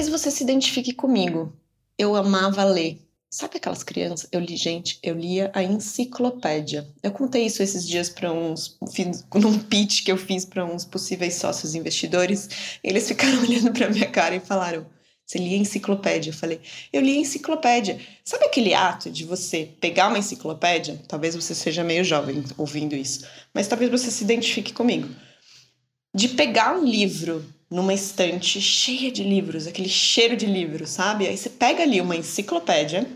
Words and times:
Talvez 0.00 0.22
você 0.22 0.30
se 0.30 0.42
identifique 0.42 0.94
comigo. 0.94 1.52
Eu 1.98 2.16
amava 2.16 2.64
ler. 2.64 2.98
Sabe 3.30 3.58
aquelas 3.58 3.82
crianças? 3.82 4.26
Eu 4.32 4.40
li, 4.40 4.56
gente, 4.56 4.98
eu 5.02 5.14
lia 5.14 5.50
a 5.52 5.62
enciclopédia. 5.62 6.88
Eu 7.02 7.10
contei 7.10 7.44
isso 7.44 7.62
esses 7.62 7.86
dias 7.86 8.08
para 8.08 8.32
uns. 8.32 8.78
Num 9.34 9.58
pitch 9.58 10.02
que 10.02 10.10
eu 10.10 10.16
fiz 10.16 10.46
para 10.46 10.64
uns 10.64 10.86
possíveis 10.86 11.34
sócios 11.34 11.74
investidores. 11.74 12.48
Eles 12.82 13.06
ficaram 13.06 13.40
olhando 13.44 13.72
para 13.74 13.90
minha 13.90 14.06
cara 14.06 14.34
e 14.36 14.40
falaram: 14.40 14.86
Você 15.26 15.36
lia 15.36 15.58
enciclopédia? 15.58 16.30
Eu 16.30 16.34
falei: 16.34 16.62
Eu 16.90 17.02
li 17.02 17.18
enciclopédia. 17.18 18.00
Sabe 18.24 18.46
aquele 18.46 18.72
ato 18.72 19.10
de 19.10 19.26
você 19.26 19.68
pegar 19.82 20.08
uma 20.08 20.18
enciclopédia? 20.18 20.98
Talvez 21.06 21.34
você 21.34 21.54
seja 21.54 21.84
meio 21.84 22.04
jovem 22.04 22.42
ouvindo 22.56 22.96
isso, 22.96 23.26
mas 23.52 23.68
talvez 23.68 23.90
você 23.90 24.10
se 24.10 24.24
identifique 24.24 24.72
comigo. 24.72 25.14
De 26.14 26.26
pegar 26.26 26.74
um 26.74 26.86
livro 26.86 27.44
numa 27.70 27.94
estante 27.94 28.60
cheia 28.60 29.12
de 29.12 29.22
livros, 29.22 29.66
aquele 29.66 29.88
cheiro 29.88 30.36
de 30.36 30.46
livros, 30.46 30.90
sabe? 30.90 31.28
Aí 31.28 31.36
você 31.36 31.48
pega 31.48 31.84
ali 31.84 32.00
uma 32.00 32.16
enciclopédia 32.16 33.08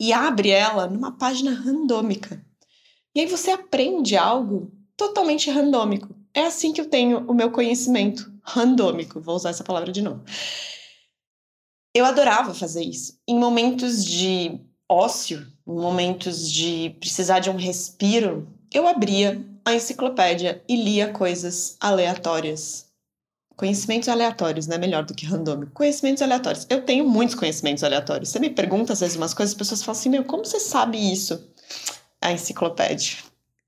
e 0.00 0.12
abre 0.12 0.50
ela 0.50 0.86
numa 0.86 1.16
página 1.18 1.52
randômica. 1.52 2.44
E 3.14 3.20
aí 3.20 3.26
você 3.26 3.50
aprende 3.50 4.16
algo 4.16 4.72
totalmente 4.96 5.50
randômico. 5.50 6.14
É 6.32 6.44
assim 6.44 6.72
que 6.72 6.80
eu 6.80 6.88
tenho 6.88 7.28
o 7.28 7.34
meu 7.34 7.50
conhecimento 7.50 8.32
randômico. 8.42 9.20
Vou 9.20 9.34
usar 9.34 9.50
essa 9.50 9.64
palavra 9.64 9.92
de 9.92 10.00
novo. 10.00 10.24
Eu 11.94 12.04
adorava 12.04 12.54
fazer 12.54 12.82
isso. 12.82 13.20
Em 13.28 13.38
momentos 13.38 14.04
de 14.04 14.60
ócio, 14.88 15.46
em 15.66 15.74
momentos 15.74 16.50
de 16.50 16.96
precisar 17.00 17.40
de 17.40 17.50
um 17.50 17.56
respiro, 17.56 18.48
eu 18.72 18.86
abria 18.86 19.44
a 19.64 19.74
enciclopédia 19.74 20.64
e 20.68 20.76
lia 20.76 21.12
coisas 21.12 21.76
aleatórias 21.80 22.91
Conhecimentos 23.62 24.08
aleatórios, 24.08 24.66
né? 24.66 24.76
Melhor 24.76 25.04
do 25.04 25.14
que 25.14 25.24
randômico. 25.24 25.70
Conhecimentos 25.70 26.20
aleatórios. 26.20 26.66
Eu 26.68 26.82
tenho 26.82 27.08
muitos 27.08 27.36
conhecimentos 27.36 27.84
aleatórios. 27.84 28.30
Você 28.30 28.40
me 28.40 28.50
pergunta 28.50 28.92
às 28.92 28.98
vezes 28.98 29.14
umas 29.14 29.32
coisas, 29.32 29.52
as 29.52 29.56
pessoas 29.56 29.84
falam 29.84 30.00
assim: 30.00 30.08
meu, 30.08 30.24
como 30.24 30.44
você 30.44 30.58
sabe 30.58 30.98
isso? 30.98 31.48
A 32.20 32.32
enciclopédia. 32.32 33.18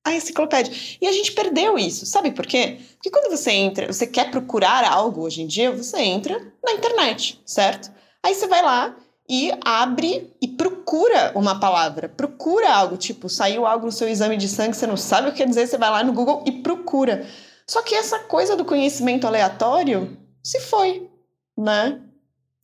A 0.04 0.12
enciclopédia. 0.12 0.72
E 1.00 1.06
a 1.06 1.12
gente 1.12 1.30
perdeu 1.30 1.78
isso. 1.78 2.06
Sabe 2.06 2.32
por 2.32 2.44
quê? 2.44 2.78
Porque 2.94 3.08
quando 3.08 3.30
você 3.30 3.52
entra, 3.52 3.86
você 3.86 4.04
quer 4.04 4.32
procurar 4.32 4.82
algo 4.84 5.22
hoje 5.22 5.42
em 5.42 5.46
dia, 5.46 5.70
você 5.70 6.00
entra 6.00 6.44
na 6.64 6.72
internet, 6.72 7.40
certo? 7.46 7.88
Aí 8.20 8.34
você 8.34 8.48
vai 8.48 8.62
lá 8.62 8.96
e 9.30 9.52
abre 9.64 10.28
e 10.42 10.48
procura 10.48 11.30
uma 11.36 11.60
palavra. 11.60 12.08
Procura 12.08 12.68
algo, 12.68 12.96
tipo, 12.96 13.28
saiu 13.28 13.64
algo 13.64 13.86
no 13.86 13.92
seu 13.92 14.08
exame 14.08 14.36
de 14.36 14.48
sangue, 14.48 14.74
você 14.74 14.88
não 14.88 14.96
sabe 14.96 15.28
o 15.28 15.30
que 15.30 15.38
quer 15.38 15.48
dizer, 15.48 15.68
você 15.68 15.78
vai 15.78 15.90
lá 15.90 16.02
no 16.02 16.12
Google 16.12 16.42
e 16.44 16.50
procura. 16.50 17.24
Só 17.68 17.80
que 17.82 17.94
essa 17.94 18.18
coisa 18.18 18.56
do 18.56 18.64
conhecimento 18.64 19.26
aleatório 19.26 20.18
se 20.42 20.60
foi, 20.60 21.08
né? 21.56 22.00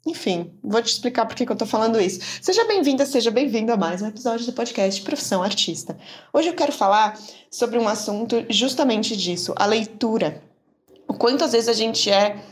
Enfim, 0.07 0.53
vou 0.63 0.83
te 0.83 0.89
explicar 0.93 1.27
por 1.27 1.35
que, 1.35 1.49
eu 1.49 1.57
tô 1.57 1.67
falando 1.67 2.01
isso. 2.01 2.21
Seja 2.43 2.65
bem-vinda, 2.65 3.07
seja 3.07 3.31
bem-vindo 3.31 3.73
a 3.73 3.77
mais 3.77 4.03
um 4.03 4.09
episódio 4.09 4.45
do 4.45 4.53
podcast 4.53 5.01
Profissão 5.03 5.43
Artista. 5.43 5.97
Hoje 6.33 6.49
eu 6.49 6.55
quero 6.55 6.73
falar 6.73 7.19
sobre 7.51 7.79
um 7.79 7.89
assunto 7.89 8.45
justamente 8.51 9.17
disso, 9.17 9.55
a 9.57 9.65
leitura. 9.65 10.43
O 11.09 11.15
quanto 11.15 11.45
às 11.45 11.53
vezes 11.53 11.69
a 11.69 11.75
gente 11.75 12.11
é 12.11 12.43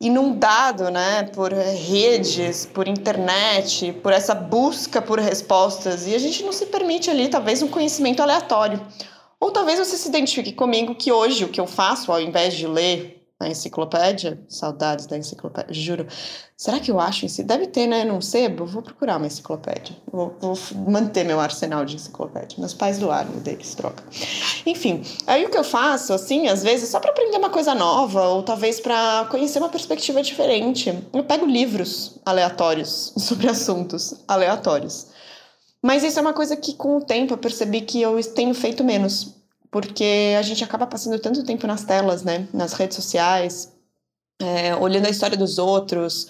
inundado, 0.00 0.90
né, 0.90 1.22
por 1.32 1.52
redes, 1.52 2.66
por 2.66 2.88
internet, 2.88 3.92
por 4.02 4.12
essa 4.12 4.34
busca 4.34 5.00
por 5.00 5.20
respostas 5.20 6.08
e 6.08 6.14
a 6.16 6.18
gente 6.18 6.42
não 6.42 6.52
se 6.52 6.66
permite 6.66 7.08
ali 7.08 7.28
talvez 7.28 7.62
um 7.62 7.68
conhecimento 7.68 8.20
aleatório 8.20 8.84
ou 9.42 9.50
talvez 9.50 9.76
você 9.76 9.96
se 9.96 10.08
identifique 10.08 10.52
comigo 10.52 10.94
que 10.94 11.10
hoje 11.10 11.44
o 11.44 11.48
que 11.48 11.60
eu 11.60 11.66
faço, 11.66 12.12
ao 12.12 12.20
invés 12.20 12.54
de 12.54 12.64
ler 12.64 13.26
a 13.40 13.48
enciclopédia, 13.48 14.40
saudades 14.48 15.06
da 15.06 15.18
enciclopédia, 15.18 15.74
juro. 15.74 16.06
Será 16.56 16.78
que 16.78 16.92
eu 16.92 17.00
acho 17.00 17.26
isso? 17.26 17.42
Deve 17.42 17.66
ter, 17.66 17.88
né? 17.88 18.04
Num 18.04 18.20
sebo? 18.20 18.64
Vou 18.64 18.82
procurar 18.82 19.16
uma 19.16 19.26
enciclopédia. 19.26 19.96
Vou, 20.06 20.36
vou 20.40 20.56
manter 20.88 21.24
meu 21.24 21.40
arsenal 21.40 21.84
de 21.84 21.96
enciclopédia. 21.96 22.56
Meus 22.56 22.72
pais 22.72 22.98
doaram 22.98 23.32
deles, 23.38 23.74
troca. 23.74 24.04
Enfim, 24.64 25.02
aí 25.26 25.44
o 25.44 25.50
que 25.50 25.58
eu 25.58 25.64
faço, 25.64 26.12
assim, 26.12 26.46
às 26.46 26.62
vezes, 26.62 26.88
só 26.90 27.00
para 27.00 27.10
aprender 27.10 27.36
uma 27.36 27.50
coisa 27.50 27.74
nova, 27.74 28.28
ou 28.28 28.44
talvez 28.44 28.78
para 28.78 29.26
conhecer 29.28 29.58
uma 29.58 29.70
perspectiva 29.70 30.22
diferente. 30.22 30.96
Eu 31.12 31.24
pego 31.24 31.46
livros 31.46 32.20
aleatórios 32.24 33.12
sobre 33.18 33.48
assuntos 33.48 34.14
aleatórios. 34.28 35.08
Mas 35.82 36.04
isso 36.04 36.18
é 36.18 36.22
uma 36.22 36.32
coisa 36.32 36.56
que, 36.56 36.74
com 36.74 36.96
o 36.96 37.04
tempo, 37.04 37.34
eu 37.34 37.38
percebi 37.38 37.80
que 37.80 38.00
eu 38.00 38.22
tenho 38.32 38.54
feito 38.54 38.84
menos. 38.84 39.34
Porque 39.70 40.34
a 40.38 40.42
gente 40.42 40.62
acaba 40.62 40.86
passando 40.86 41.18
tanto 41.18 41.44
tempo 41.44 41.66
nas 41.66 41.82
telas, 41.82 42.22
né? 42.22 42.46
Nas 42.52 42.74
redes 42.74 42.94
sociais, 42.94 43.72
é, 44.40 44.76
olhando 44.76 45.06
a 45.06 45.10
história 45.10 45.36
dos 45.36 45.58
outros, 45.58 46.28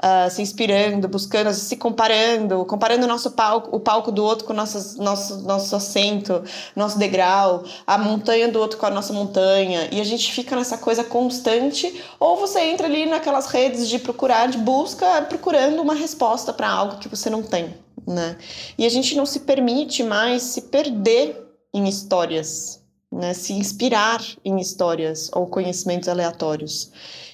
uh, 0.00 0.30
se 0.30 0.42
inspirando, 0.42 1.06
buscando, 1.08 1.52
se 1.52 1.76
comparando, 1.76 2.64
comparando 2.64 3.04
o 3.04 3.08
nosso 3.08 3.30
palco, 3.32 3.74
o 3.74 3.80
palco 3.80 4.10
do 4.10 4.24
outro 4.24 4.46
com 4.46 4.52
nosso, 4.52 5.00
nosso, 5.00 5.40
nosso 5.42 5.76
assento, 5.76 6.42
nosso 6.74 6.98
degrau, 6.98 7.64
a 7.86 7.98
montanha 7.98 8.48
do 8.48 8.58
outro 8.58 8.78
com 8.78 8.86
a 8.86 8.90
nossa 8.90 9.12
montanha. 9.12 9.88
E 9.92 10.00
a 10.00 10.04
gente 10.04 10.32
fica 10.32 10.56
nessa 10.56 10.78
coisa 10.78 11.04
constante, 11.04 12.02
ou 12.18 12.36
você 12.36 12.60
entra 12.60 12.86
ali 12.86 13.06
naquelas 13.06 13.46
redes 13.46 13.88
de 13.88 13.98
procurar, 13.98 14.48
de 14.48 14.58
busca, 14.58 15.22
procurando 15.22 15.80
uma 15.80 15.94
resposta 15.94 16.52
para 16.52 16.68
algo 16.68 16.98
que 16.98 17.08
você 17.08 17.30
não 17.30 17.42
tem 17.42 17.74
né? 18.06 18.36
E 18.76 18.86
a 18.86 18.88
gente 18.88 19.16
não 19.16 19.26
se 19.26 19.40
permite 19.40 20.02
mais 20.02 20.42
se 20.42 20.62
perder 20.62 21.36
em 21.72 21.88
histórias, 21.88 22.82
né? 23.12 23.34
Se 23.34 23.52
inspirar 23.52 24.22
em 24.44 24.58
histórias 24.58 25.30
ou 25.34 25.46
conhecimentos 25.46 26.08
aleatórios. 26.08 26.92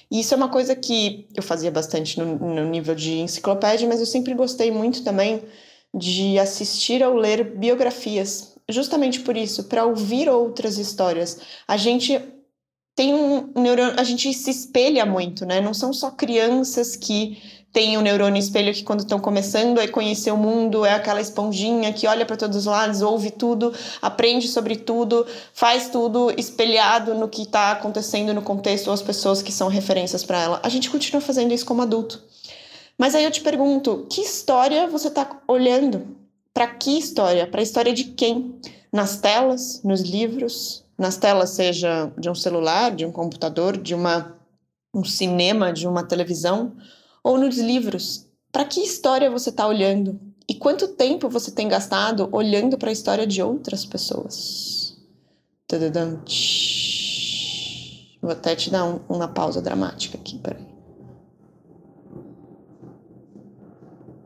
E 0.09 0.21
isso 0.21 0.33
é 0.33 0.37
uma 0.37 0.49
coisa 0.49 0.75
que 0.75 1.27
eu 1.35 1.43
fazia 1.43 1.69
bastante 1.69 2.19
no, 2.19 2.37
no 2.37 2.69
nível 2.69 2.95
de 2.95 3.19
enciclopédia, 3.19 3.87
mas 3.87 3.99
eu 3.99 4.05
sempre 4.05 4.33
gostei 4.33 4.71
muito 4.71 5.03
também 5.03 5.43
de 5.93 6.37
assistir 6.39 7.03
ou 7.03 7.15
ler 7.15 7.43
biografias, 7.57 8.55
justamente 8.69 9.19
por 9.21 9.35
isso, 9.35 9.65
para 9.65 9.85
ouvir 9.85 10.29
outras 10.29 10.77
histórias. 10.77 11.39
A 11.67 11.75
gente 11.77 12.21
tem 12.95 13.13
um 13.13 13.51
neurônio, 13.55 13.93
a 13.97 14.03
gente 14.03 14.33
se 14.33 14.49
espelha 14.49 15.05
muito, 15.05 15.45
né? 15.45 15.61
Não 15.61 15.73
são 15.73 15.93
só 15.93 16.09
crianças 16.09 16.95
que 16.95 17.37
tem 17.71 17.95
o 17.97 17.99
um 17.99 18.03
neurônio 18.03 18.39
espelho 18.39 18.73
que 18.73 18.83
quando 18.83 19.01
estão 19.01 19.19
começando 19.19 19.79
a 19.79 19.87
conhecer 19.87 20.31
o 20.31 20.37
mundo 20.37 20.85
é 20.85 20.93
aquela 20.93 21.21
esponjinha 21.21 21.93
que 21.93 22.07
olha 22.07 22.25
para 22.25 22.37
todos 22.37 22.57
os 22.57 22.65
lados, 22.65 23.01
ouve 23.01 23.29
tudo, 23.29 23.73
aprende 24.01 24.47
sobre 24.47 24.75
tudo, 24.75 25.25
faz 25.53 25.89
tudo 25.89 26.33
espelhado 26.37 27.13
no 27.13 27.27
que 27.27 27.43
está 27.43 27.71
acontecendo 27.71 28.33
no 28.33 28.41
contexto 28.41 28.87
ou 28.87 28.93
as 28.93 29.01
pessoas 29.01 29.41
que 29.41 29.51
são 29.51 29.67
referências 29.67 30.23
para 30.23 30.41
ela. 30.41 30.59
A 30.63 30.69
gente 30.69 30.89
continua 30.89 31.21
fazendo 31.21 31.53
isso 31.53 31.65
como 31.65 31.81
adulto. 31.81 32.23
Mas 32.97 33.13
aí 33.13 33.23
eu 33.23 33.31
te 33.31 33.41
pergunto, 33.41 34.07
que 34.09 34.21
história 34.21 34.87
você 34.87 35.09
está 35.09 35.39
olhando? 35.47 36.15
Para 36.53 36.67
que 36.67 36.97
história? 36.97 37.45
Para 37.45 37.59
a 37.59 37.63
história 37.63 37.93
de 37.93 38.05
quem? 38.05 38.55
Nas 38.91 39.17
telas, 39.17 39.83
nos 39.83 40.01
livros, 40.01 40.83
nas 40.97 41.15
telas 41.15 41.51
seja 41.51 42.11
de 42.17 42.27
um 42.27 42.33
celular, 42.33 42.95
de 42.95 43.05
um 43.05 43.11
computador, 43.11 43.77
de 43.77 43.93
uma 43.93 44.35
um 44.93 45.03
cinema, 45.03 45.71
de 45.71 45.87
uma 45.87 46.01
televisão, 46.01 46.75
ou 47.27 47.37
nos 47.37 47.57
livros. 47.57 48.25
Para 48.53 48.63
que 48.63 48.79
história 48.79 49.29
você 49.29 49.49
está 49.49 49.67
olhando? 49.67 50.17
E 50.47 50.55
quanto 50.55 50.87
tempo 50.87 51.27
você 51.27 51.51
tem 51.51 51.67
gastado 51.67 52.29
olhando 52.31 52.77
para 52.77 52.89
a 52.89 52.93
história 52.93 53.27
de 53.27 53.43
outras 53.43 53.85
pessoas? 53.85 54.97
Vou 58.21 58.31
até 58.31 58.55
te 58.55 58.69
dar 58.69 58.85
um, 58.85 59.01
uma 59.09 59.27
pausa 59.27 59.61
dramática 59.61 60.17
aqui, 60.17 60.39
peraí. 60.39 60.65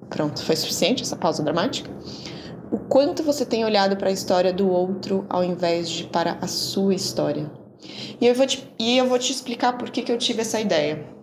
Pronto, 0.07 0.44
foi 0.44 0.56
suficiente 0.56 1.01
essa 1.01 1.16
pausa 1.16 1.41
dramática? 1.41 1.89
O 2.72 2.78
quanto 2.78 3.23
você 3.23 3.44
tem 3.44 3.66
olhado 3.66 3.97
para 3.97 4.09
a 4.09 4.13
história 4.13 4.53
do 4.53 4.69
outro 4.69 5.25
ao 5.28 5.44
invés 5.44 5.89
de 5.89 6.03
para 6.03 6.38
a 6.39 6.47
sua 6.47 6.94
história? 6.94 7.51
E 8.22 8.28
eu 8.28 8.35
vou 8.35 8.45
te, 8.45 8.72
e 8.78 8.95
eu 8.95 9.07
vou 9.07 9.18
te 9.18 9.31
explicar 9.31 9.75
por 9.75 9.89
que, 9.89 10.03
que 10.03 10.12
eu 10.12 10.19
tive 10.19 10.42
essa 10.42 10.62
ideia 10.62 11.19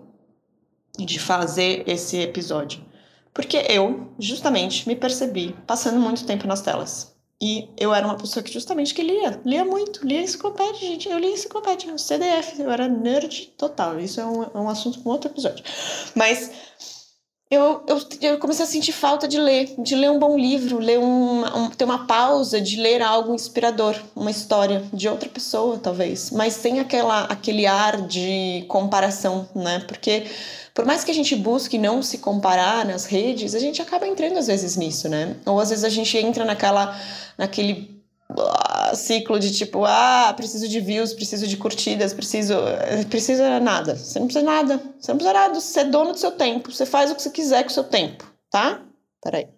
de 1.05 1.19
fazer 1.19 1.85
esse 1.87 2.19
episódio. 2.19 2.85
Porque 3.33 3.57
eu, 3.69 4.09
justamente, 4.19 4.89
me 4.89 4.97
percebi 4.97 5.55
passando 5.67 6.01
muito 6.01 6.25
tempo 6.25 6.47
nas 6.47 6.61
telas. 6.61 7.17
E 7.41 7.69
eu 7.77 7.95
era 7.95 8.05
uma 8.05 8.17
pessoa 8.17 8.43
que 8.43 8.53
justamente 8.53 8.93
que 8.93 9.01
lia, 9.01 9.41
lia 9.45 9.65
muito, 9.65 10.05
lia 10.05 10.21
enciclopédia, 10.21 10.81
gente. 10.81 11.09
Eu 11.09 11.19
lia 11.19 11.31
enciclopédia, 11.31 11.97
CDF, 11.97 12.61
eu 12.61 12.71
era 12.71 12.89
nerd 12.89 13.53
total. 13.57 14.01
Isso 14.01 14.21
é 14.21 14.27
um, 14.27 14.43
é 14.43 14.59
um 14.59 14.69
assunto 14.69 14.99
para 14.99 15.13
outro 15.13 15.31
episódio. 15.31 15.65
Mas 16.17 16.51
eu, 17.51 17.83
eu, 17.87 18.03
eu, 18.21 18.39
comecei 18.39 18.65
a 18.65 18.69
sentir 18.69 18.93
falta 18.93 19.27
de 19.27 19.39
ler, 19.39 19.75
de 19.79 19.95
ler 19.95 20.11
um 20.11 20.19
bom 20.19 20.39
livro, 20.39 20.79
ler 20.79 20.99
um, 20.99 21.45
um, 21.45 21.71
ter 21.71 21.85
uma 21.85 22.07
pausa, 22.07 22.61
de 22.61 22.77
ler 22.77 23.01
algo 23.01 23.35
inspirador, 23.35 23.97
uma 24.15 24.31
história 24.31 24.85
de 24.93 25.09
outra 25.09 25.31
pessoa, 25.31 25.79
talvez. 25.79 26.31
Mas 26.31 26.53
sem 26.55 26.79
aquela, 26.79 27.25
aquele 27.25 27.67
ar 27.67 28.03
de 28.07 28.67
comparação, 28.69 29.49
né? 29.55 29.83
Porque 29.89 30.27
por 30.75 30.85
mais 30.85 31.03
que 31.03 31.11
a 31.11 31.15
gente 31.15 31.35
busque 31.35 31.79
não 31.79 32.03
se 32.03 32.19
comparar 32.19 32.85
nas 32.85 33.07
redes, 33.07 33.55
a 33.55 33.59
gente 33.59 33.81
acaba 33.81 34.07
entrando 34.07 34.37
às 34.39 34.47
vezes 34.47 34.77
nisso, 34.77 35.09
né? 35.09 35.35
Ou 35.47 35.59
às 35.59 35.71
vezes 35.71 35.85
a 35.85 35.89
gente 35.89 36.19
entra 36.19 36.45
naquela, 36.45 37.01
naquele 37.39 37.99
ciclo 38.95 39.39
de 39.39 39.53
tipo, 39.53 39.85
ah, 39.85 40.33
preciso 40.37 40.69
de 40.69 40.81
views, 40.81 41.13
preciso 41.13 41.47
de 41.47 41.57
curtidas, 41.57 42.13
preciso. 42.13 42.55
Precisa 43.09 43.61
nada. 43.61 43.97
Você 43.97 44.19
não 44.19 44.27
precisa 44.27 44.45
nada. 44.45 44.77
Você 44.99 45.13
não 45.13 45.19
precisa 45.19 45.33
nada. 45.33 45.55
Você 45.55 45.81
é 45.81 45.85
dono 45.85 46.13
do 46.13 46.19
seu 46.19 46.33
tempo. 46.33 46.73
Você 46.73 46.87
faz 46.87 47.11
o 47.11 47.15
que 47.15 47.23
você 47.23 47.31
quiser 47.31 47.63
com 47.63 47.71
o 47.71 47.73
seu 47.73 47.85
tempo, 47.85 48.25
tá? 48.51 48.83
Peraí. 49.23 49.49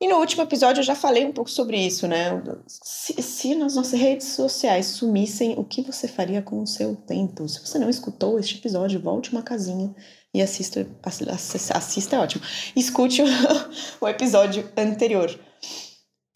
E 0.00 0.06
no 0.06 0.16
último 0.16 0.44
episódio 0.44 0.80
eu 0.80 0.84
já 0.84 0.94
falei 0.94 1.24
um 1.26 1.32
pouco 1.32 1.50
sobre 1.50 1.76
isso, 1.76 2.06
né? 2.06 2.40
Se, 2.68 3.20
se 3.20 3.54
nas 3.56 3.74
nossas 3.74 3.98
redes 3.98 4.28
sociais 4.28 4.86
sumissem, 4.86 5.54
o 5.58 5.64
que 5.64 5.82
você 5.82 6.06
faria 6.06 6.40
com 6.40 6.62
o 6.62 6.66
seu 6.68 6.94
tempo? 6.94 7.48
Se 7.48 7.60
você 7.60 7.80
não 7.80 7.90
escutou 7.90 8.38
este 8.38 8.58
episódio, 8.58 9.00
volte 9.00 9.32
uma 9.32 9.42
casinha 9.42 9.92
e 10.32 10.40
assista. 10.40 10.86
Assista, 11.02 11.76
assista 11.76 12.16
é 12.16 12.18
ótimo. 12.20 12.44
Escute 12.76 13.22
o, 13.22 13.26
o 14.00 14.08
episódio 14.08 14.70
anterior. 14.76 15.36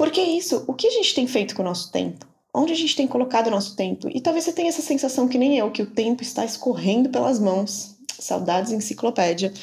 Porque 0.02 0.20
é 0.20 0.24
isso, 0.24 0.64
o 0.66 0.74
que 0.74 0.88
a 0.88 0.90
gente 0.90 1.14
tem 1.14 1.28
feito 1.28 1.54
com 1.54 1.62
o 1.62 1.64
nosso 1.64 1.92
tempo? 1.92 2.26
Onde 2.52 2.72
a 2.72 2.76
gente 2.76 2.96
tem 2.96 3.06
colocado 3.06 3.46
o 3.46 3.50
nosso 3.52 3.76
tempo? 3.76 4.08
E 4.12 4.20
talvez 4.20 4.44
você 4.44 4.52
tenha 4.52 4.68
essa 4.68 4.82
sensação 4.82 5.28
que 5.28 5.38
nem 5.38 5.56
eu, 5.56 5.70
que 5.70 5.80
o 5.80 5.86
tempo 5.86 6.24
está 6.24 6.44
escorrendo 6.44 7.08
pelas 7.08 7.38
mãos. 7.38 7.94
Saudades 8.18 8.72
enciclopédia. 8.72 9.54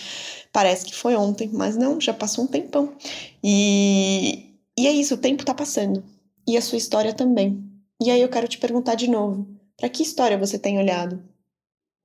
Parece 0.54 0.86
que 0.86 0.96
foi 0.96 1.14
ontem, 1.18 1.50
mas 1.52 1.76
não, 1.76 2.00
já 2.00 2.14
passou 2.14 2.46
um 2.46 2.48
tempão. 2.48 2.96
E, 3.44 4.56
e 4.80 4.88
é 4.88 4.94
isso, 4.94 5.16
o 5.16 5.18
tempo 5.18 5.42
está 5.42 5.54
passando. 5.54 6.02
E 6.48 6.56
a 6.56 6.62
sua 6.62 6.78
história 6.78 7.14
também. 7.14 7.62
E 8.02 8.10
aí 8.10 8.22
eu 8.22 8.30
quero 8.30 8.48
te 8.48 8.58
perguntar 8.60 8.96
de 8.96 9.10
novo: 9.10 9.46
para 9.76 9.90
que 9.90 10.04
história 10.04 10.38
você 10.38 10.58
tem 10.58 10.78
olhado? 10.78 11.22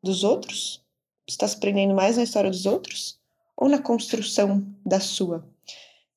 Dos 0.03 0.25
outros? 0.25 0.83
Está 1.25 1.47
se 1.47 1.57
prendendo 1.57 1.95
mais 1.95 2.17
na 2.17 2.25
história 2.25 2.51
dos 2.51 2.67
outros? 2.67 3.17
Ou 3.57 3.69
na 3.69 3.79
construção 3.79 4.67
da 4.85 4.99
sua? 4.99 5.54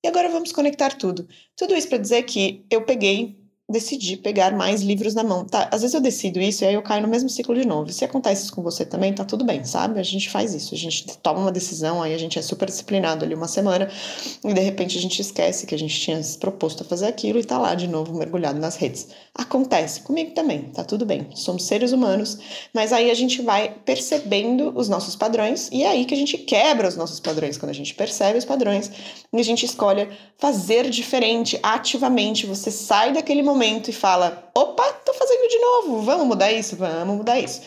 E 0.03 0.07
agora 0.07 0.29
vamos 0.29 0.51
conectar 0.51 0.91
tudo. 0.97 1.27
Tudo 1.55 1.75
isso 1.75 1.89
para 1.89 1.97
dizer 1.97 2.23
que 2.23 2.65
eu 2.69 2.85
peguei 2.85 3.38
decidi 3.69 4.15
pegar 4.15 4.55
mais 4.55 4.81
livros 4.81 5.13
na 5.13 5.23
mão. 5.23 5.43
Tá, 5.43 5.67
às 5.71 5.81
vezes 5.81 5.93
eu 5.93 5.99
decido 5.99 6.39
isso 6.39 6.63
e 6.63 6.67
aí 6.67 6.73
eu 6.73 6.81
caio 6.81 7.01
no 7.01 7.07
mesmo 7.07 7.29
ciclo 7.29 7.53
de 7.53 7.67
novo. 7.67 7.91
Se 7.91 8.05
acontece 8.05 8.43
isso 8.43 8.53
com 8.53 8.61
você 8.61 8.85
também, 8.85 9.13
tá 9.13 9.25
tudo 9.25 9.43
bem, 9.43 9.65
sabe? 9.65 9.99
A 9.99 10.03
gente 10.03 10.29
faz 10.29 10.53
isso, 10.53 10.73
a 10.73 10.77
gente 10.77 11.05
toma 11.17 11.41
uma 11.41 11.51
decisão, 11.51 12.01
aí 12.01 12.13
a 12.13 12.17
gente 12.17 12.39
é 12.39 12.41
super 12.41 12.65
disciplinado 12.65 13.25
ali 13.25 13.35
uma 13.35 13.47
semana 13.47 13.89
e 14.43 14.53
de 14.53 14.61
repente 14.61 14.97
a 14.97 15.01
gente 15.01 15.21
esquece 15.21 15.67
que 15.67 15.75
a 15.75 15.79
gente 15.79 15.99
tinha 15.99 16.21
se 16.23 16.37
proposto 16.37 16.83
a 16.83 16.85
fazer 16.85 17.07
aquilo 17.07 17.39
e 17.39 17.43
tá 17.43 17.57
lá 17.57 17.75
de 17.75 17.87
novo 17.87 18.13
mergulhado 18.13 18.57
nas 18.57 18.77
redes. 18.77 19.09
Acontece 19.35 19.99
comigo 20.01 20.31
também, 20.31 20.61
tá 20.73 20.85
tudo 20.85 21.05
bem. 21.05 21.27
Somos 21.35 21.65
seres 21.65 21.91
humanos, 21.91 22.37
mas 22.73 22.93
aí 22.93 23.11
a 23.11 23.13
gente 23.13 23.41
vai 23.41 23.75
percebendo 23.85 24.71
os 24.77 24.87
nossos 24.87 25.15
padrões 25.15 25.67
e 25.73 25.83
é 25.83 25.89
aí 25.89 26.05
que 26.05 26.13
a 26.13 26.17
gente 26.17 26.37
quebra 26.37 26.87
os 26.87 26.95
nossos 26.95 27.19
padrões 27.19 27.57
quando 27.57 27.71
a 27.71 27.75
gente 27.75 27.93
percebe 27.93 28.39
os 28.39 28.45
padrões 28.45 28.89
e 29.33 29.39
a 29.39 29.43
gente 29.43 29.65
escolhe 29.65 30.07
fazer 30.37 30.89
diferente 30.89 31.59
ativamente. 31.61 32.45
Você 32.45 32.71
sai 32.71 33.11
daquele 33.11 33.43
momento 33.43 33.56
momento 33.57 33.89
e 33.89 33.94
fala: 33.94 34.50
opa, 34.54 34.83
tô 35.04 35.13
fazendo 35.13 35.50
de 35.50 35.59
novo, 35.59 36.01
vamos 36.04 36.27
mudar 36.27 36.51
isso, 36.51 36.75
vamos 36.75 37.18
mudar 37.18 37.39
isso. 37.39 37.62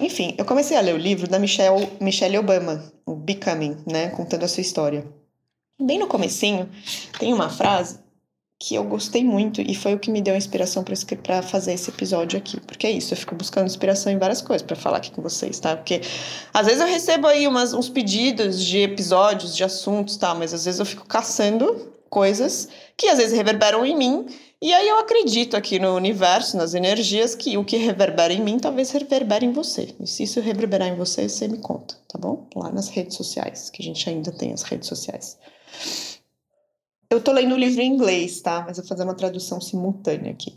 Enfim, 0.00 0.34
eu 0.36 0.44
comecei 0.44 0.76
a 0.76 0.80
ler 0.80 0.94
o 0.94 0.98
livro 0.98 1.28
da 1.28 1.38
Michelle, 1.38 1.88
Michelle 2.00 2.36
Obama, 2.36 2.92
o 3.06 3.14
Becoming, 3.14 3.76
né, 3.86 4.08
contando 4.08 4.44
a 4.44 4.48
sua 4.48 4.60
história. 4.60 5.06
Bem 5.80 5.98
no 5.98 6.08
comecinho, 6.08 6.68
tem 7.18 7.32
uma 7.32 7.48
frase 7.48 8.00
que 8.58 8.74
eu 8.74 8.84
gostei 8.84 9.22
muito 9.22 9.60
e 9.60 9.74
foi 9.74 9.94
o 9.94 9.98
que 9.98 10.10
me 10.10 10.22
deu 10.22 10.32
a 10.32 10.38
inspiração 10.38 10.82
para 11.22 11.42
fazer 11.42 11.74
esse 11.74 11.90
episódio 11.90 12.38
aqui. 12.38 12.58
Porque 12.60 12.86
é 12.86 12.90
isso, 12.90 13.12
eu 13.12 13.18
fico 13.18 13.34
buscando 13.34 13.66
inspiração 13.66 14.10
em 14.10 14.18
várias 14.18 14.40
coisas 14.40 14.66
para 14.66 14.74
falar 14.74 14.96
aqui 14.96 15.10
com 15.10 15.20
vocês, 15.20 15.60
tá? 15.60 15.76
Porque 15.76 16.00
às 16.54 16.66
vezes 16.66 16.80
eu 16.80 16.88
recebo 16.88 17.26
aí 17.26 17.46
umas, 17.46 17.74
uns 17.74 17.90
pedidos 17.90 18.64
de 18.64 18.78
episódios, 18.78 19.54
de 19.54 19.62
assuntos, 19.62 20.16
tá? 20.16 20.34
Mas 20.34 20.54
às 20.54 20.64
vezes 20.64 20.80
eu 20.80 20.86
fico 20.86 21.06
caçando 21.06 21.92
coisas 22.08 22.68
que 22.96 23.08
às 23.08 23.18
vezes 23.18 23.36
reverberam 23.36 23.84
em 23.84 23.94
mim 23.94 24.26
e 24.62 24.72
aí 24.72 24.88
eu 24.88 24.98
acredito 24.98 25.56
aqui 25.56 25.78
no 25.78 25.94
universo, 25.94 26.56
nas 26.56 26.74
energias, 26.74 27.34
que 27.34 27.58
o 27.58 27.64
que 27.64 27.76
reverbera 27.76 28.32
em 28.32 28.40
mim 28.40 28.58
talvez 28.58 28.90
reverbere 28.90 29.44
em 29.44 29.52
você. 29.52 29.94
E 30.00 30.06
se 30.06 30.22
isso 30.22 30.40
reverberar 30.40 30.88
em 30.88 30.96
você, 30.96 31.28
você 31.28 31.46
me 31.46 31.58
conta, 31.58 31.94
tá 32.08 32.18
bom? 32.18 32.48
Lá 32.54 32.70
nas 32.70 32.88
redes 32.88 33.16
sociais, 33.16 33.68
que 33.70 33.82
a 33.82 33.84
gente 33.84 34.08
ainda 34.08 34.32
tem 34.32 34.52
as 34.52 34.62
redes 34.62 34.88
sociais. 34.88 35.38
Eu 37.10 37.20
tô 37.20 37.32
lendo 37.32 37.54
o 37.54 37.58
livro 37.58 37.80
em 37.80 37.92
inglês, 37.92 38.40
tá? 38.40 38.64
Mas 38.66 38.78
vou 38.78 38.86
fazer 38.86 39.04
uma 39.04 39.14
tradução 39.14 39.60
simultânea 39.60 40.32
aqui. 40.32 40.56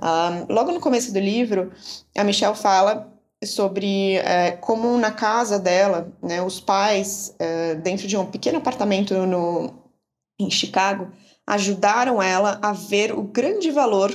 Um, 0.00 0.52
logo 0.52 0.72
no 0.72 0.80
começo 0.80 1.12
do 1.12 1.18
livro, 1.18 1.72
a 2.16 2.24
Michelle 2.24 2.56
fala 2.56 3.12
sobre 3.44 4.16
é, 4.16 4.52
como 4.52 4.96
na 4.98 5.10
casa 5.10 5.58
dela, 5.58 6.12
né, 6.22 6.40
os 6.40 6.60
pais, 6.60 7.34
é, 7.38 7.74
dentro 7.74 8.06
de 8.06 8.16
um 8.16 8.24
pequeno 8.24 8.58
apartamento 8.58 9.14
no, 9.26 9.74
em 10.38 10.50
Chicago, 10.50 11.10
ajudaram 11.46 12.22
ela 12.22 12.58
a 12.62 12.72
ver 12.72 13.12
o 13.12 13.22
grande 13.22 13.70
valor 13.70 14.12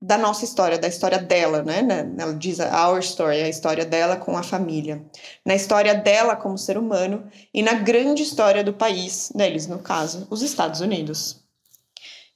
da 0.00 0.18
nossa 0.18 0.44
história, 0.44 0.78
da 0.78 0.88
história 0.88 1.18
dela, 1.18 1.62
né? 1.62 1.80
Ela 2.18 2.34
diz 2.34 2.60
a 2.60 2.88
our 2.90 3.00
story, 3.00 3.42
a 3.42 3.48
história 3.48 3.84
dela 3.84 4.16
com 4.16 4.36
a 4.36 4.42
família, 4.42 5.04
na 5.44 5.54
história 5.54 5.94
dela 5.94 6.36
como 6.36 6.58
ser 6.58 6.76
humano 6.76 7.26
e 7.52 7.62
na 7.62 7.72
grande 7.74 8.22
história 8.22 8.62
do 8.62 8.74
país 8.74 9.32
deles, 9.34 9.66
no 9.66 9.78
caso, 9.78 10.26
os 10.30 10.42
Estados 10.42 10.80
Unidos. 10.80 11.42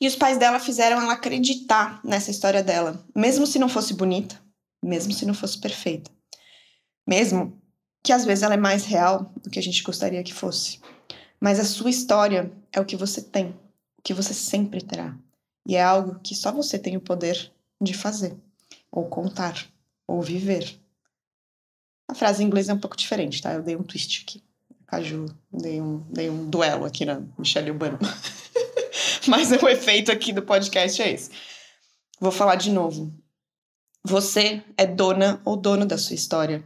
E 0.00 0.06
os 0.06 0.16
pais 0.16 0.38
dela 0.38 0.58
fizeram 0.58 1.00
ela 1.00 1.12
acreditar 1.12 2.00
nessa 2.02 2.30
história 2.30 2.62
dela, 2.62 3.04
mesmo 3.14 3.46
se 3.46 3.58
não 3.58 3.68
fosse 3.68 3.92
bonita, 3.92 4.40
mesmo 4.82 5.12
se 5.12 5.26
não 5.26 5.34
fosse 5.34 5.58
perfeita, 5.58 6.10
mesmo 7.06 7.60
que 8.02 8.12
às 8.12 8.24
vezes 8.24 8.42
ela 8.42 8.54
é 8.54 8.56
mais 8.56 8.86
real 8.86 9.30
do 9.42 9.50
que 9.50 9.58
a 9.58 9.62
gente 9.62 9.82
gostaria 9.82 10.22
que 10.22 10.32
fosse. 10.32 10.80
Mas 11.38 11.60
a 11.60 11.64
sua 11.64 11.90
história 11.90 12.50
é 12.72 12.80
o 12.80 12.84
que 12.86 12.96
você 12.96 13.20
tem 13.20 13.54
que 14.02 14.14
você 14.14 14.34
sempre 14.34 14.82
terá. 14.82 15.16
E 15.66 15.76
é 15.76 15.82
algo 15.82 16.18
que 16.20 16.34
só 16.34 16.50
você 16.50 16.78
tem 16.78 16.96
o 16.96 17.00
poder 17.00 17.52
de 17.80 17.94
fazer, 17.94 18.36
ou 18.90 19.06
contar, 19.06 19.66
ou 20.06 20.22
viver. 20.22 20.78
A 22.08 22.14
frase 22.14 22.42
em 22.42 22.46
inglês 22.46 22.68
é 22.68 22.74
um 22.74 22.78
pouco 22.78 22.96
diferente, 22.96 23.40
tá? 23.40 23.52
Eu 23.52 23.62
dei 23.62 23.76
um 23.76 23.82
twist 23.82 24.22
aqui. 24.22 24.42
Caju, 24.86 25.26
dei 25.52 25.80
um, 25.80 25.98
dei 26.10 26.28
um 26.28 26.50
duelo 26.50 26.84
aqui 26.84 27.04
na 27.04 27.22
Michelle 27.38 27.70
Urbano. 27.70 27.98
Mas 29.28 29.50
o 29.52 29.68
efeito 29.68 30.10
aqui 30.10 30.32
do 30.32 30.42
podcast 30.42 31.00
é 31.00 31.12
esse. 31.12 31.30
Vou 32.18 32.32
falar 32.32 32.56
de 32.56 32.70
novo. 32.70 33.12
Você 34.04 34.62
é 34.76 34.86
dona 34.86 35.40
ou 35.44 35.56
dono 35.56 35.86
da 35.86 35.96
sua 35.96 36.14
história, 36.14 36.64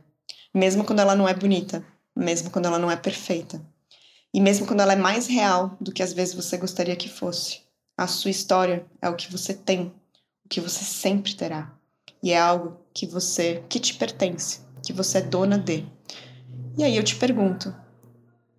mesmo 0.54 0.84
quando 0.84 1.00
ela 1.00 1.14
não 1.14 1.28
é 1.28 1.34
bonita, 1.34 1.84
mesmo 2.16 2.50
quando 2.50 2.66
ela 2.66 2.78
não 2.78 2.90
é 2.90 2.96
perfeita, 2.96 3.60
e 4.34 4.40
mesmo 4.40 4.66
quando 4.66 4.80
ela 4.80 4.94
é 4.94 4.96
mais 4.96 5.28
real 5.28 5.76
do 5.80 5.92
que 5.92 6.02
às 6.02 6.12
vezes 6.12 6.34
você 6.34 6.56
gostaria 6.56 6.96
que 6.96 7.08
fosse. 7.08 7.60
A 7.96 8.08
sua 8.08 8.32
história 8.32 8.84
é 9.00 9.08
o 9.08 9.14
que 9.14 9.30
você 9.30 9.54
tem, 9.54 9.94
o 10.44 10.48
que 10.48 10.60
você 10.60 10.82
sempre 10.82 11.36
terá. 11.36 11.72
E 12.20 12.32
é 12.32 12.40
algo 12.40 12.76
que 12.92 13.06
você, 13.06 13.62
que 13.68 13.78
te 13.78 13.94
pertence, 13.94 14.58
que 14.84 14.92
você 14.92 15.18
é 15.18 15.20
dona 15.20 15.56
de. 15.56 15.86
E 16.76 16.82
aí 16.82 16.96
eu 16.96 17.04
te 17.04 17.14
pergunto, 17.14 17.72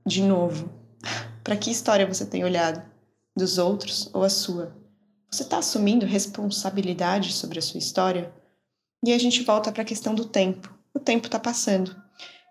de 0.07 0.23
novo, 0.23 0.71
para 1.43 1.57
que 1.57 1.69
história 1.69 2.07
você 2.07 2.25
tem 2.25 2.45
olhado? 2.45 2.81
Dos 3.35 3.57
outros 3.57 4.09
ou 4.13 4.23
a 4.23 4.29
sua? 4.29 4.73
Você 5.29 5.43
está 5.43 5.57
assumindo 5.57 6.05
responsabilidade 6.05 7.33
sobre 7.33 7.59
a 7.59 7.61
sua 7.61 7.79
história? 7.79 8.33
E 9.03 9.09
aí 9.09 9.15
a 9.17 9.19
gente 9.19 9.43
volta 9.43 9.73
para 9.73 9.81
a 9.81 9.85
questão 9.85 10.15
do 10.15 10.23
tempo. 10.23 10.73
O 10.93 10.99
tempo 11.01 11.25
está 11.25 11.37
passando. 11.37 11.93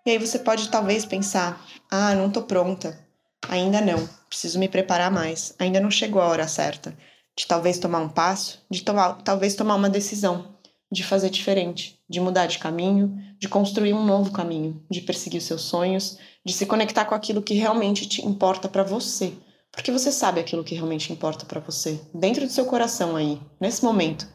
E 0.05 0.11
aí 0.11 0.19
você 0.19 0.37
pode 0.37 0.69
talvez 0.69 1.03
pensar: 1.05 1.65
ah, 1.89 2.13
não 2.13 2.27
estou 2.27 2.43
pronta. 2.43 3.03
Ainda 3.49 3.81
não, 3.81 4.07
preciso 4.29 4.59
me 4.59 4.67
preparar 4.67 5.11
mais. 5.11 5.53
Ainda 5.59 5.79
não 5.79 5.91
chegou 5.91 6.21
a 6.21 6.27
hora 6.27 6.47
certa 6.47 6.95
de 7.37 7.45
talvez 7.45 7.77
tomar 7.77 7.99
um 7.99 8.09
passo, 8.09 8.61
de 8.69 8.83
talvez 9.23 9.55
tomar 9.55 9.75
uma 9.75 9.89
decisão, 9.89 10.55
de 10.89 11.03
fazer 11.03 11.29
diferente, 11.29 11.99
de 12.09 12.21
mudar 12.21 12.45
de 12.45 12.57
caminho, 12.57 13.17
de 13.37 13.49
construir 13.49 13.93
um 13.93 14.05
novo 14.05 14.31
caminho, 14.31 14.81
de 14.89 15.01
perseguir 15.01 15.41
seus 15.41 15.63
sonhos, 15.63 16.17
de 16.45 16.53
se 16.53 16.65
conectar 16.65 17.03
com 17.03 17.13
aquilo 17.13 17.41
que 17.41 17.53
realmente 17.53 18.07
te 18.07 18.25
importa 18.25 18.69
para 18.69 18.83
você. 18.83 19.33
Porque 19.69 19.91
você 19.91 20.11
sabe 20.11 20.39
aquilo 20.39 20.63
que 20.63 20.75
realmente 20.75 21.11
importa 21.11 21.45
para 21.45 21.59
você, 21.59 21.99
dentro 22.13 22.45
do 22.45 22.51
seu 22.51 22.65
coração 22.65 23.17
aí, 23.17 23.41
nesse 23.59 23.83
momento. 23.83 24.25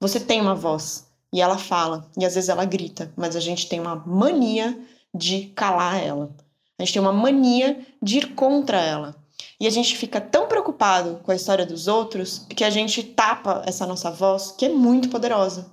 Você 0.00 0.20
tem 0.20 0.40
uma 0.40 0.54
voz 0.54 1.08
e 1.32 1.40
ela 1.40 1.58
fala, 1.58 2.08
e 2.16 2.24
às 2.24 2.36
vezes 2.36 2.48
ela 2.48 2.64
grita, 2.64 3.12
mas 3.16 3.34
a 3.34 3.40
gente 3.40 3.68
tem 3.68 3.80
uma 3.80 3.96
mania 3.96 4.78
de 5.12 5.46
calar 5.56 6.00
ela. 6.00 6.36
A 6.84 6.86
gente 6.86 6.92
tem 6.92 7.02
uma 7.02 7.14
mania 7.14 7.78
de 8.02 8.18
ir 8.18 8.34
contra 8.34 8.78
ela. 8.78 9.16
E 9.58 9.66
a 9.66 9.70
gente 9.70 9.96
fica 9.96 10.20
tão 10.20 10.46
preocupado 10.46 11.18
com 11.22 11.32
a 11.32 11.34
história 11.34 11.64
dos 11.64 11.88
outros 11.88 12.44
que 12.50 12.62
a 12.62 12.68
gente 12.68 13.02
tapa 13.02 13.62
essa 13.64 13.86
nossa 13.86 14.10
voz, 14.10 14.52
que 14.52 14.66
é 14.66 14.68
muito 14.68 15.08
poderosa. 15.08 15.72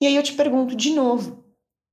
E 0.00 0.06
aí 0.06 0.16
eu 0.16 0.22
te 0.22 0.32
pergunto 0.32 0.74
de 0.74 0.94
novo: 0.94 1.44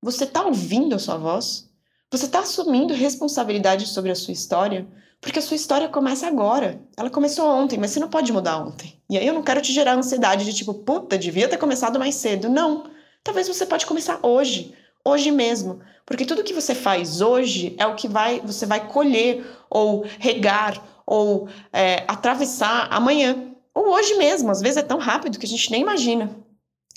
você 0.02 0.24
está 0.24 0.46
ouvindo 0.46 0.96
a 0.96 1.00
sua 1.00 1.18
voz? 1.18 1.70
Você 2.10 2.24
está 2.26 2.40
assumindo 2.40 2.94
responsabilidade 2.94 3.86
sobre 3.86 4.12
a 4.12 4.16
sua 4.16 4.32
história? 4.32 4.88
Porque 5.20 5.40
a 5.40 5.42
sua 5.42 5.56
história 5.56 5.90
começa 5.90 6.26
agora. 6.26 6.82
Ela 6.96 7.10
começou 7.10 7.46
ontem, 7.46 7.78
mas 7.78 7.92
você 7.92 8.00
não 8.00 8.10
pode 8.10 8.32
mudar 8.32 8.60
ontem. 8.60 8.98
E 9.10 9.18
aí 9.18 9.28
eu 9.28 9.34
não 9.34 9.44
quero 9.44 9.62
te 9.62 9.74
gerar 9.74 9.96
ansiedade 9.96 10.46
de 10.46 10.54
tipo, 10.54 10.74
puta, 10.74 11.18
devia 11.18 11.50
ter 11.50 11.58
começado 11.58 12.00
mais 12.00 12.16
cedo. 12.16 12.48
Não. 12.48 12.86
Talvez 13.26 13.46
você 13.46 13.66
pode 13.66 13.86
começar 13.86 14.20
hoje 14.24 14.74
hoje 15.06 15.32
mesmo, 15.32 15.82
porque 16.06 16.26
tudo 16.26 16.44
que 16.44 16.54
você 16.54 16.74
faz 16.74 17.22
hoje 17.22 17.76
é 17.78 17.86
o 17.86 17.96
que 17.96 18.08
vai, 18.08 18.40
você 18.42 18.66
vai 18.66 18.88
colher 18.88 19.46
ou 19.70 20.06
regar 20.20 20.82
ou 21.06 21.48
é, 21.72 22.04
atravessar 22.08 22.88
amanhã 22.92 23.54
ou 23.74 23.90
hoje 23.94 24.16
mesmo. 24.16 24.52
Às 24.52 24.62
vezes 24.62 24.78
é 24.78 24.84
tão 24.84 25.00
rápido 25.00 25.40
que 25.40 25.46
a 25.46 25.50
gente 25.50 25.72
nem 25.72 25.82
imagina. 25.82 26.36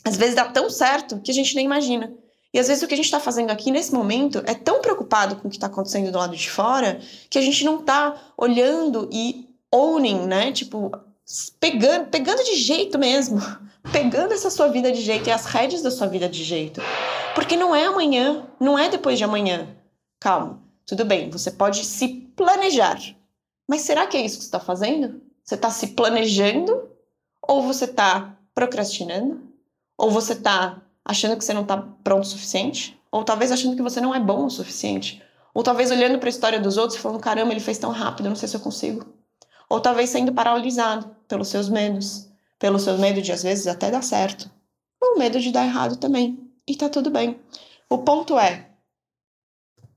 Às 0.04 0.16
vezes 0.16 0.34
dá 0.34 0.44
tão 0.44 0.70
certo 0.70 1.20
que 1.20 1.30
a 1.30 1.34
gente 1.34 1.54
nem 1.54 1.64
imagina. 1.64 2.12
E 2.52 2.58
às 2.58 2.68
vezes 2.68 2.82
o 2.82 2.86
que 2.86 2.94
a 2.94 2.96
gente 2.96 3.06
está 3.06 3.20
fazendo 3.20 3.50
aqui 3.50 3.70
nesse 3.70 3.92
momento 3.92 4.42
é 4.46 4.54
tão 4.54 4.80
preocupado 4.80 5.36
com 5.36 5.48
o 5.48 5.50
que 5.50 5.56
está 5.56 5.66
acontecendo 5.66 6.10
do 6.10 6.18
lado 6.18 6.36
de 6.36 6.48
fora 6.48 7.00
que 7.28 7.38
a 7.38 7.42
gente 7.42 7.64
não 7.64 7.80
está 7.80 8.32
olhando 8.36 9.08
e 9.12 9.48
owning, 9.72 10.26
né? 10.26 10.52
Tipo, 10.52 10.90
pegando, 11.60 12.06
pegando 12.06 12.42
de 12.44 12.56
jeito 12.56 12.98
mesmo. 12.98 13.40
Pegando 13.92 14.34
essa 14.34 14.50
sua 14.50 14.66
vida 14.66 14.90
de 14.90 15.00
jeito 15.00 15.28
e 15.28 15.30
as 15.30 15.44
rédeas 15.46 15.80
da 15.80 15.92
sua 15.92 16.08
vida 16.08 16.28
de 16.28 16.42
jeito. 16.42 16.82
Porque 17.36 17.54
não 17.54 17.76
é 17.76 17.84
amanhã, 17.84 18.46
não 18.58 18.78
é 18.78 18.88
depois 18.88 19.18
de 19.18 19.24
amanhã. 19.24 19.76
Calma, 20.18 20.58
tudo 20.86 21.04
bem, 21.04 21.28
você 21.28 21.50
pode 21.50 21.84
se 21.84 22.08
planejar. 22.34 22.98
Mas 23.68 23.82
será 23.82 24.06
que 24.06 24.16
é 24.16 24.22
isso 24.22 24.38
que 24.38 24.44
você 24.44 24.48
está 24.48 24.58
fazendo? 24.58 25.20
Você 25.44 25.54
está 25.54 25.68
se 25.68 25.88
planejando? 25.88 26.88
Ou 27.46 27.60
você 27.60 27.84
está 27.84 28.34
procrastinando? 28.54 29.52
Ou 29.98 30.10
você 30.10 30.32
está 30.32 30.80
achando 31.04 31.36
que 31.36 31.44
você 31.44 31.52
não 31.52 31.60
está 31.60 31.76
pronto 32.02 32.22
o 32.22 32.26
suficiente? 32.26 32.98
Ou 33.12 33.22
talvez 33.22 33.52
achando 33.52 33.76
que 33.76 33.82
você 33.82 34.00
não 34.00 34.14
é 34.14 34.18
bom 34.18 34.46
o 34.46 34.50
suficiente? 34.50 35.22
Ou 35.52 35.62
talvez 35.62 35.90
olhando 35.90 36.18
para 36.18 36.30
a 36.30 36.30
história 36.30 36.58
dos 36.58 36.78
outros 36.78 36.98
e 36.98 37.02
falando: 37.02 37.20
caramba, 37.20 37.52
ele 37.52 37.60
fez 37.60 37.76
tão 37.76 37.90
rápido, 37.90 38.30
não 38.30 38.36
sei 38.36 38.48
se 38.48 38.56
eu 38.56 38.60
consigo. 38.60 39.04
Ou 39.68 39.78
talvez 39.78 40.08
sendo 40.08 40.32
paralisado 40.32 41.14
pelos 41.28 41.48
seus 41.48 41.68
medos, 41.68 42.30
pelo 42.58 42.78
seu 42.78 42.96
medo 42.96 43.20
de 43.20 43.30
às 43.30 43.42
vezes 43.42 43.66
até 43.66 43.90
dar 43.90 44.02
certo, 44.02 44.50
ou 44.98 45.18
medo 45.18 45.38
de 45.38 45.52
dar 45.52 45.66
errado 45.66 45.96
também. 45.96 46.45
E 46.66 46.74
tá 46.74 46.88
tudo 46.88 47.10
bem. 47.10 47.38
O 47.88 47.98
ponto 47.98 48.38
é: 48.38 48.70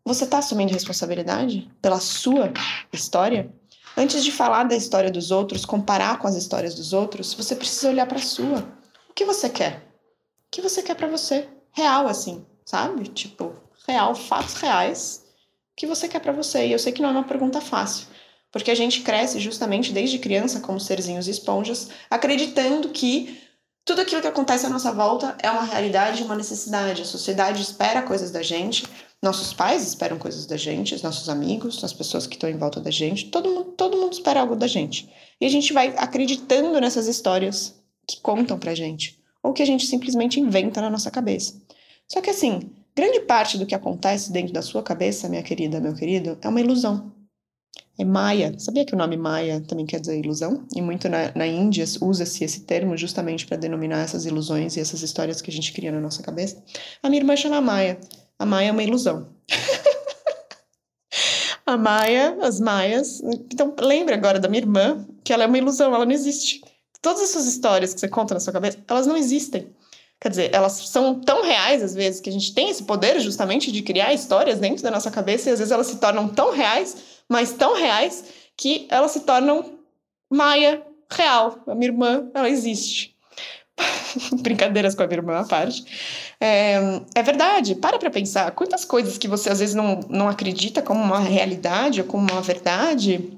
você 0.05 0.25
tá 0.25 0.37
assumindo 0.37 0.73
responsabilidade 0.73 1.69
pela 1.81 1.99
sua 1.99 2.51
história? 2.93 3.51
Antes 3.97 4.23
de 4.23 4.31
falar 4.31 4.63
da 4.65 4.75
história 4.75 5.11
dos 5.11 5.31
outros, 5.31 5.65
comparar 5.65 6.19
com 6.19 6.27
as 6.27 6.35
histórias 6.35 6.75
dos 6.75 6.93
outros, 6.93 7.33
você 7.33 7.55
precisa 7.55 7.89
olhar 7.89 8.05
para 8.05 8.19
a 8.19 8.21
sua. 8.21 8.59
O 9.09 9.13
que 9.13 9.25
você 9.25 9.49
quer? 9.49 9.77
O 9.77 10.51
que 10.51 10.61
você 10.61 10.81
quer 10.81 10.95
para 10.95 11.07
você? 11.07 11.47
Real 11.71 12.07
assim, 12.07 12.45
sabe? 12.65 13.07
Tipo, 13.07 13.53
real, 13.87 14.15
fatos 14.15 14.55
reais. 14.55 15.25
O 15.73 15.75
que 15.75 15.87
você 15.87 16.07
quer 16.07 16.19
para 16.19 16.31
você? 16.31 16.67
E 16.67 16.71
eu 16.71 16.79
sei 16.79 16.93
que 16.93 17.01
não 17.01 17.09
é 17.09 17.13
uma 17.13 17.23
pergunta 17.23 17.59
fácil, 17.59 18.07
porque 18.51 18.71
a 18.71 18.75
gente 18.75 19.01
cresce 19.01 19.39
justamente 19.39 19.91
desde 19.91 20.19
criança 20.19 20.59
como 20.59 20.79
serzinhos 20.79 21.27
esponjas, 21.27 21.89
acreditando 22.09 22.89
que 22.89 23.41
tudo 23.85 24.01
aquilo 24.01 24.21
que 24.21 24.27
acontece 24.27 24.65
à 24.65 24.69
nossa 24.69 24.91
volta 24.91 25.35
é 25.41 25.49
uma 25.49 25.63
realidade, 25.63 26.23
uma 26.23 26.35
necessidade. 26.35 27.01
A 27.01 27.05
sociedade 27.05 27.61
espera 27.61 28.01
coisas 28.01 28.31
da 28.31 28.41
gente, 28.41 28.85
nossos 29.21 29.53
pais 29.53 29.85
esperam 29.85 30.17
coisas 30.17 30.45
da 30.45 30.55
gente, 30.55 30.95
os 30.95 31.01
nossos 31.01 31.27
amigos, 31.27 31.83
as 31.83 31.91
pessoas 31.91 32.25
que 32.25 32.35
estão 32.35 32.49
em 32.49 32.57
volta 32.57 32.79
da 32.79 32.91
gente, 32.91 33.25
todo 33.25 33.49
mundo, 33.49 33.71
todo 33.71 33.97
mundo 33.97 34.13
espera 34.13 34.41
algo 34.41 34.55
da 34.55 34.67
gente. 34.67 35.09
E 35.41 35.45
a 35.45 35.49
gente 35.49 35.73
vai 35.73 35.93
acreditando 35.97 36.79
nessas 36.79 37.07
histórias 37.07 37.75
que 38.07 38.21
contam 38.21 38.57
pra 38.57 38.73
gente, 38.73 39.19
ou 39.43 39.53
que 39.53 39.61
a 39.61 39.65
gente 39.65 39.85
simplesmente 39.85 40.39
inventa 40.39 40.81
na 40.81 40.89
nossa 40.89 41.11
cabeça. 41.11 41.61
Só 42.07 42.21
que 42.21 42.29
assim, 42.29 42.71
grande 42.95 43.19
parte 43.21 43.57
do 43.57 43.65
que 43.65 43.75
acontece 43.75 44.31
dentro 44.31 44.53
da 44.53 44.61
sua 44.61 44.81
cabeça, 44.81 45.27
minha 45.27 45.43
querida, 45.43 45.79
meu 45.79 45.93
querido, 45.93 46.37
é 46.41 46.47
uma 46.47 46.61
ilusão. 46.61 47.11
É 47.99 48.05
Maia. 48.05 48.57
Sabia 48.57 48.85
que 48.85 48.95
o 48.95 48.97
nome 48.97 49.17
Maia 49.17 49.61
também 49.67 49.85
quer 49.85 49.99
dizer 49.99 50.17
ilusão? 50.17 50.65
E 50.73 50.81
muito 50.81 51.09
na, 51.09 51.33
na 51.35 51.45
Índia 51.45 51.83
usa-se 52.01 52.45
esse 52.45 52.61
termo 52.61 52.95
justamente 52.95 53.45
para 53.45 53.57
denominar 53.57 54.05
essas 54.05 54.25
ilusões 54.25 54.77
e 54.77 54.79
essas 54.79 55.01
histórias 55.01 55.41
que 55.41 55.51
a 55.51 55.53
gente 55.53 55.73
cria 55.73 55.91
na 55.91 55.99
nossa 55.99 56.23
cabeça. 56.23 56.63
A 57.03 57.09
minha 57.09 57.21
irmã 57.21 57.35
chama 57.35 57.59
Maia. 57.59 57.99
A 58.39 58.45
Maia 58.45 58.69
é 58.69 58.71
uma 58.71 58.83
ilusão. 58.83 59.27
a 61.65 61.75
Maia, 61.75 62.37
as 62.41 62.61
Maias. 62.61 63.21
Então, 63.51 63.75
lembra 63.77 64.15
agora 64.15 64.39
da 64.39 64.47
minha 64.47 64.61
irmã 64.61 65.05
que 65.21 65.33
ela 65.33 65.43
é 65.43 65.47
uma 65.47 65.57
ilusão, 65.57 65.93
ela 65.93 66.05
não 66.05 66.13
existe. 66.13 66.61
Todas 67.01 67.21
essas 67.21 67.47
histórias 67.47 67.93
que 67.93 67.99
você 67.99 68.07
conta 68.07 68.33
na 68.33 68.39
sua 68.39 68.53
cabeça, 68.53 68.77
elas 68.87 69.07
não 69.07 69.17
existem. 69.17 69.67
Quer 70.21 70.29
dizer, 70.29 70.53
elas 70.53 70.73
são 70.73 71.19
tão 71.19 71.43
reais 71.43 71.81
às 71.81 71.95
vezes 71.95 72.19
que 72.19 72.29
a 72.29 72.33
gente 72.33 72.53
tem 72.53 72.69
esse 72.69 72.83
poder 72.83 73.19
justamente 73.19 73.71
de 73.71 73.81
criar 73.81 74.13
histórias 74.13 74.59
dentro 74.59 74.83
da 74.83 74.91
nossa 74.91 75.11
cabeça 75.11 75.49
e 75.49 75.53
às 75.53 75.59
vezes 75.59 75.71
elas 75.71 75.87
se 75.87 75.97
tornam 75.97 76.27
tão 76.27 76.51
reais, 76.51 76.97
mas 77.29 77.53
tão 77.53 77.75
reais 77.75 78.25
que 78.57 78.87
elas 78.89 79.11
se 79.11 79.21
tornam 79.21 79.79
Maia 80.29 80.83
real. 81.11 81.63
A 81.67 81.73
minha 81.73 81.91
irmã, 81.91 82.29
ela 82.33 82.49
existe. 82.49 83.15
Brincadeiras 84.41 84.93
com 84.93 85.03
a 85.03 85.07
minha 85.07 85.19
irmã 85.19 85.39
à 85.39 85.43
parte. 85.43 85.83
É, 86.39 86.77
é 87.15 87.23
verdade, 87.23 87.75
para 87.75 87.97
para 87.97 88.11
pensar. 88.11 88.51
Quantas 88.51 88.85
coisas 88.85 89.17
que 89.17 89.27
você 89.27 89.49
às 89.49 89.59
vezes 89.59 89.73
não, 89.75 90.01
não 90.09 90.29
acredita 90.29 90.81
como 90.81 91.01
uma 91.01 91.19
realidade 91.19 92.01
ou 92.01 92.07
como 92.07 92.31
uma 92.31 92.41
verdade, 92.41 93.37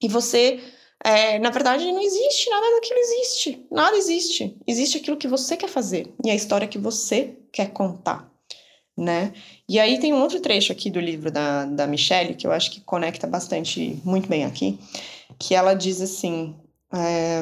e 0.00 0.08
você, 0.08 0.60
é, 1.04 1.38
na 1.38 1.50
verdade, 1.50 1.90
não 1.90 2.00
existe 2.00 2.48
nada 2.48 2.74
daquilo 2.76 3.00
existe. 3.00 3.66
Nada 3.70 3.96
existe. 3.96 4.56
Existe 4.66 4.98
aquilo 4.98 5.16
que 5.16 5.26
você 5.26 5.56
quer 5.56 5.68
fazer 5.68 6.12
e 6.24 6.30
a 6.30 6.34
história 6.34 6.68
que 6.68 6.78
você 6.78 7.36
quer 7.52 7.70
contar. 7.72 8.27
Né? 8.98 9.32
E 9.68 9.78
aí 9.78 10.00
tem 10.00 10.12
um 10.12 10.20
outro 10.20 10.40
trecho 10.40 10.72
aqui 10.72 10.90
do 10.90 10.98
livro 10.98 11.30
da, 11.30 11.64
da 11.66 11.86
Michelle 11.86 12.34
que 12.34 12.44
eu 12.44 12.50
acho 12.50 12.72
que 12.72 12.80
conecta 12.80 13.28
bastante, 13.28 14.02
muito 14.04 14.28
bem 14.28 14.44
aqui, 14.44 14.76
que 15.38 15.54
ela 15.54 15.72
diz 15.72 16.00
assim: 16.00 16.56
é, 16.92 17.40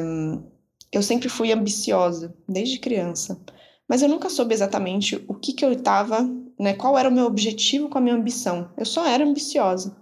Eu 0.93 1.03
sempre 1.03 1.31
fui 1.31 1.51
ambiciosa, 1.51 2.35
desde 2.47 2.79
criança 2.79 3.41
mas 3.89 4.03
eu 4.03 4.09
nunca 4.09 4.29
soube 4.29 4.53
exatamente 4.53 5.23
o 5.29 5.35
que, 5.35 5.53
que 5.53 5.65
eu 5.65 5.73
estava, 5.73 6.29
né, 6.59 6.75
qual 6.75 6.99
era 6.99 7.09
o 7.09 7.13
meu 7.13 7.27
objetivo 7.27 7.89
com 7.89 7.99
a 7.99 8.01
minha 8.01 8.15
ambição. 8.15 8.71
Eu 8.77 8.85
só 8.85 9.07
era 9.07 9.25
ambiciosa. 9.25 9.97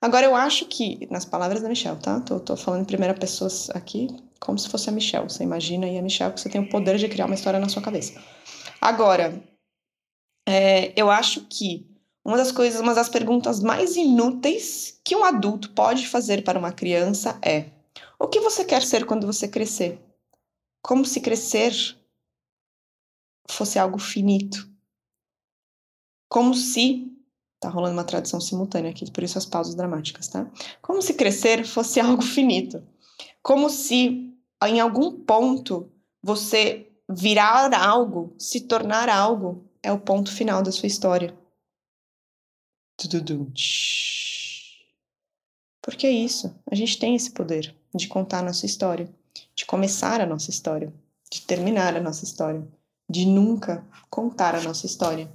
Agora, 0.00 0.26
eu 0.26 0.34
acho 0.34 0.66
que, 0.66 1.06
nas 1.08 1.24
palavras 1.24 1.62
da 1.62 1.68
Michelle, 1.68 1.98
tá? 1.98 2.20
Tô, 2.20 2.40
tô 2.40 2.56
falando 2.56 2.82
em 2.82 2.86
primeira 2.86 3.14
pessoa 3.14 3.48
aqui, 3.72 4.08
como 4.40 4.58
se 4.58 4.68
fosse 4.68 4.88
a 4.88 4.92
Michelle. 4.92 5.30
Você 5.30 5.44
imagina 5.44 5.86
aí 5.86 5.96
a 5.96 6.02
Michelle 6.02 6.34
que 6.34 6.40
você 6.40 6.48
tem 6.48 6.60
o 6.60 6.68
poder 6.68 6.98
de 6.98 7.08
criar 7.08 7.26
uma 7.26 7.36
história 7.36 7.60
na 7.60 7.68
sua 7.68 7.80
cabeça. 7.80 8.20
Agora, 8.80 9.40
é, 10.46 10.92
eu 11.00 11.10
acho 11.10 11.46
que 11.46 11.86
uma 12.24 12.36
das 12.36 12.52
coisas, 12.52 12.80
uma 12.80 12.94
das 12.94 13.08
perguntas 13.08 13.60
mais 13.60 13.96
inúteis 13.96 15.00
que 15.04 15.16
um 15.16 15.24
adulto 15.24 15.70
pode 15.70 16.06
fazer 16.06 16.44
para 16.44 16.58
uma 16.58 16.72
criança 16.72 17.38
é: 17.42 17.70
o 18.18 18.28
que 18.28 18.40
você 18.40 18.64
quer 18.64 18.82
ser 18.82 19.04
quando 19.04 19.26
você 19.26 19.48
crescer? 19.48 20.00
Como 20.82 21.04
se 21.04 21.20
crescer 21.20 21.72
fosse 23.48 23.78
algo 23.78 23.98
finito. 23.98 24.68
Como 26.28 26.54
se. 26.54 27.08
Tá 27.60 27.68
rolando 27.68 27.94
uma 27.94 28.04
tradução 28.04 28.40
simultânea 28.40 28.90
aqui, 28.90 29.08
por 29.08 29.22
isso 29.22 29.38
as 29.38 29.46
pausas 29.46 29.76
dramáticas, 29.76 30.26
tá? 30.26 30.50
Como 30.80 31.00
se 31.00 31.14
crescer 31.14 31.64
fosse 31.64 32.00
algo 32.00 32.20
finito. 32.20 32.82
Como 33.40 33.70
se 33.70 34.32
em 34.64 34.80
algum 34.80 35.20
ponto 35.20 35.88
você 36.20 36.90
virar 37.08 37.72
algo, 37.72 38.34
se 38.36 38.62
tornar 38.62 39.08
algo, 39.08 39.64
é 39.82 39.90
o 39.92 40.00
ponto 40.00 40.30
final 40.32 40.62
da 40.62 40.72
sua 40.72 40.86
história. 40.86 41.36
Porque 45.80 46.06
é 46.06 46.10
isso. 46.10 46.54
A 46.70 46.74
gente 46.74 46.98
tem 46.98 47.16
esse 47.16 47.32
poder 47.32 47.74
de 47.94 48.08
contar 48.08 48.38
a 48.38 48.42
nossa 48.42 48.66
história, 48.66 49.12
de 49.54 49.66
começar 49.66 50.20
a 50.20 50.26
nossa 50.26 50.50
história, 50.50 50.92
de 51.30 51.42
terminar 51.42 51.96
a 51.96 52.00
nossa 52.00 52.24
história 52.24 52.66
de 53.12 53.26
nunca 53.26 53.86
contar 54.08 54.54
a 54.54 54.62
nossa 54.62 54.86
história. 54.86 55.30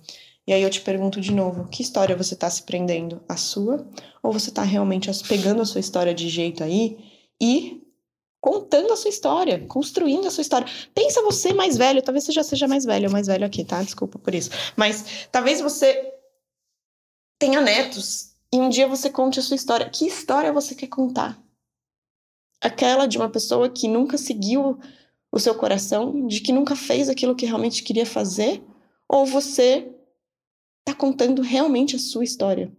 E 0.45 0.53
aí 0.53 0.63
eu 0.63 0.69
te 0.69 0.81
pergunto 0.81 1.21
de 1.21 1.31
novo, 1.31 1.67
que 1.67 1.83
história 1.83 2.15
você 2.15 2.33
está 2.33 2.49
se 2.49 2.63
prendendo? 2.63 3.21
A 3.29 3.37
sua? 3.37 3.87
Ou 4.23 4.33
você 4.33 4.49
está 4.49 4.63
realmente 4.63 5.09
pegando 5.27 5.61
a 5.61 5.65
sua 5.65 5.79
história 5.79 6.13
de 6.13 6.27
jeito 6.27 6.63
aí 6.63 6.97
e 7.39 7.86
contando 8.47 8.93
a 8.93 8.95
sua 8.95 9.09
história, 9.09 9.59
construindo 9.67 10.25
a 10.25 10.31
sua 10.31 10.41
história. 10.41 10.65
Pensa 10.95 11.21
você 11.21 11.53
mais 11.53 11.75
velho, 11.75 12.01
talvez 12.01 12.23
você 12.23 12.31
já 12.31 12.43
seja 12.43 12.65
mais 12.65 12.85
velho, 12.85 13.11
mais 13.11 13.27
velho 13.27 13.45
aqui, 13.45 13.65
tá? 13.65 13.83
Desculpa 13.83 14.17
por 14.17 14.33
isso. 14.33 14.49
Mas 14.73 15.27
talvez 15.29 15.59
você 15.59 16.13
tenha 17.37 17.59
netos 17.59 18.37
e 18.49 18.57
um 18.57 18.69
dia 18.69 18.87
você 18.87 19.09
conte 19.09 19.37
a 19.37 19.43
sua 19.43 19.57
história. 19.57 19.89
Que 19.89 20.07
história 20.07 20.53
você 20.53 20.73
quer 20.73 20.87
contar? 20.87 21.37
Aquela 22.61 23.05
de 23.05 23.17
uma 23.17 23.29
pessoa 23.29 23.69
que 23.69 23.85
nunca 23.85 24.17
seguiu 24.17 24.79
o 25.29 25.39
seu 25.41 25.53
coração 25.53 26.25
de 26.25 26.39
que 26.39 26.53
nunca 26.53 26.73
fez 26.73 27.09
aquilo 27.09 27.35
que 27.35 27.45
realmente 27.45 27.83
queria 27.83 28.05
fazer? 28.05 28.63
Ou 29.09 29.25
você 29.25 29.93
está 30.87 30.97
contando 30.97 31.41
realmente 31.41 31.97
a 31.97 31.99
sua 31.99 32.23
história? 32.23 32.71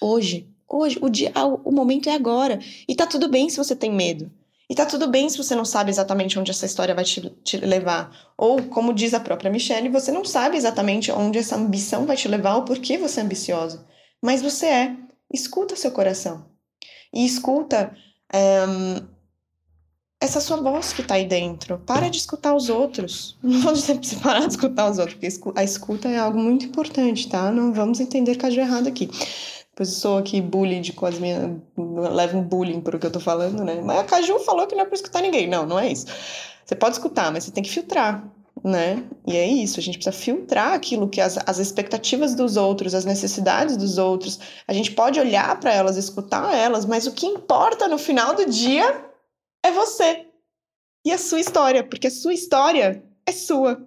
Hoje, 0.00 0.52
hoje, 0.68 0.98
o 1.00 1.08
dia, 1.08 1.32
o 1.64 1.70
momento 1.70 2.08
é 2.08 2.12
agora. 2.12 2.58
E 2.88 2.96
tá 2.96 3.06
tudo 3.06 3.28
bem 3.28 3.48
se 3.48 3.56
você 3.56 3.76
tem 3.76 3.92
medo. 3.92 4.28
E 4.70 4.74
tá 4.74 4.84
tudo 4.84 5.08
bem 5.08 5.28
se 5.30 5.38
você 5.38 5.54
não 5.54 5.64
sabe 5.64 5.90
exatamente 5.90 6.38
onde 6.38 6.50
essa 6.50 6.66
história 6.66 6.94
vai 6.94 7.04
te, 7.04 7.30
te, 7.42 7.56
levar. 7.56 8.10
Ou, 8.36 8.62
como 8.64 8.92
diz 8.92 9.14
a 9.14 9.20
própria 9.20 9.50
Michelle, 9.50 9.88
você 9.88 10.12
não 10.12 10.24
sabe 10.24 10.58
exatamente 10.58 11.10
onde 11.10 11.38
essa 11.38 11.56
ambição 11.56 12.04
vai 12.04 12.16
te 12.16 12.28
levar 12.28 12.56
ou 12.56 12.64
por 12.64 12.78
que 12.78 12.98
você 12.98 13.20
é 13.20 13.22
ambicioso. 13.22 13.84
Mas 14.22 14.42
você 14.42 14.66
é. 14.66 14.96
Escuta 15.32 15.76
seu 15.76 15.90
coração. 15.90 16.46
E 17.12 17.24
escuta 17.24 17.94
um, 18.34 19.06
essa 20.20 20.40
sua 20.40 20.58
voz 20.58 20.92
que 20.92 21.02
tá 21.02 21.14
aí 21.14 21.26
dentro. 21.26 21.78
Para 21.78 22.08
de 22.08 22.18
escutar 22.18 22.54
os 22.54 22.68
outros. 22.68 23.38
Não 23.42 23.60
vou 23.60 23.72
dizer 23.72 23.94
pra 23.94 24.02
você 24.02 24.16
parar 24.16 24.40
de 24.40 24.52
escutar 24.52 24.90
os 24.90 24.98
outros, 24.98 25.14
porque 25.14 25.58
a 25.58 25.64
escuta 25.64 26.08
é 26.08 26.18
algo 26.18 26.38
muito 26.38 26.66
importante, 26.66 27.28
tá? 27.28 27.50
Não 27.50 27.72
vamos 27.72 28.00
entender 28.00 28.36
caju 28.36 28.60
errado 28.60 28.88
aqui. 28.88 29.08
Sou 29.84 30.18
aqui 30.18 30.40
bullying 30.40 30.82
com 30.92 31.06
as 31.06 31.18
minhas. 31.18 31.50
Leva 31.76 32.36
um 32.36 32.42
bullying 32.42 32.80
por 32.80 32.94
o 32.94 32.98
que 32.98 33.06
eu 33.06 33.12
tô 33.12 33.20
falando, 33.20 33.64
né? 33.64 33.80
Mas 33.82 34.00
a 34.00 34.04
Caju 34.04 34.38
falou 34.40 34.66
que 34.66 34.74
não 34.74 34.82
é 34.82 34.86
pra 34.86 34.94
escutar 34.94 35.22
ninguém. 35.22 35.46
Não, 35.48 35.66
não 35.66 35.78
é 35.78 35.90
isso. 35.90 36.06
Você 36.64 36.74
pode 36.74 36.96
escutar, 36.96 37.32
mas 37.32 37.44
você 37.44 37.50
tem 37.50 37.62
que 37.62 37.70
filtrar. 37.70 38.24
né? 38.64 39.04
E 39.26 39.36
é 39.36 39.46
isso, 39.46 39.78
a 39.78 39.82
gente 39.82 39.98
precisa 39.98 40.16
filtrar 40.16 40.72
aquilo 40.72 41.08
que 41.08 41.20
as, 41.20 41.38
as 41.46 41.58
expectativas 41.58 42.34
dos 42.34 42.56
outros, 42.56 42.94
as 42.94 43.04
necessidades 43.04 43.76
dos 43.76 43.98
outros. 43.98 44.38
A 44.66 44.72
gente 44.72 44.92
pode 44.92 45.18
olhar 45.20 45.58
para 45.60 45.72
elas, 45.72 45.96
escutar 45.96 46.54
elas, 46.54 46.84
mas 46.84 47.06
o 47.06 47.12
que 47.12 47.26
importa 47.26 47.88
no 47.88 47.98
final 47.98 48.34
do 48.34 48.46
dia 48.46 49.04
é 49.64 49.70
você 49.70 50.26
e 51.06 51.12
a 51.12 51.18
sua 51.18 51.40
história, 51.40 51.84
porque 51.84 52.08
a 52.08 52.10
sua 52.10 52.34
história 52.34 53.02
é 53.26 53.32
sua. 53.32 53.86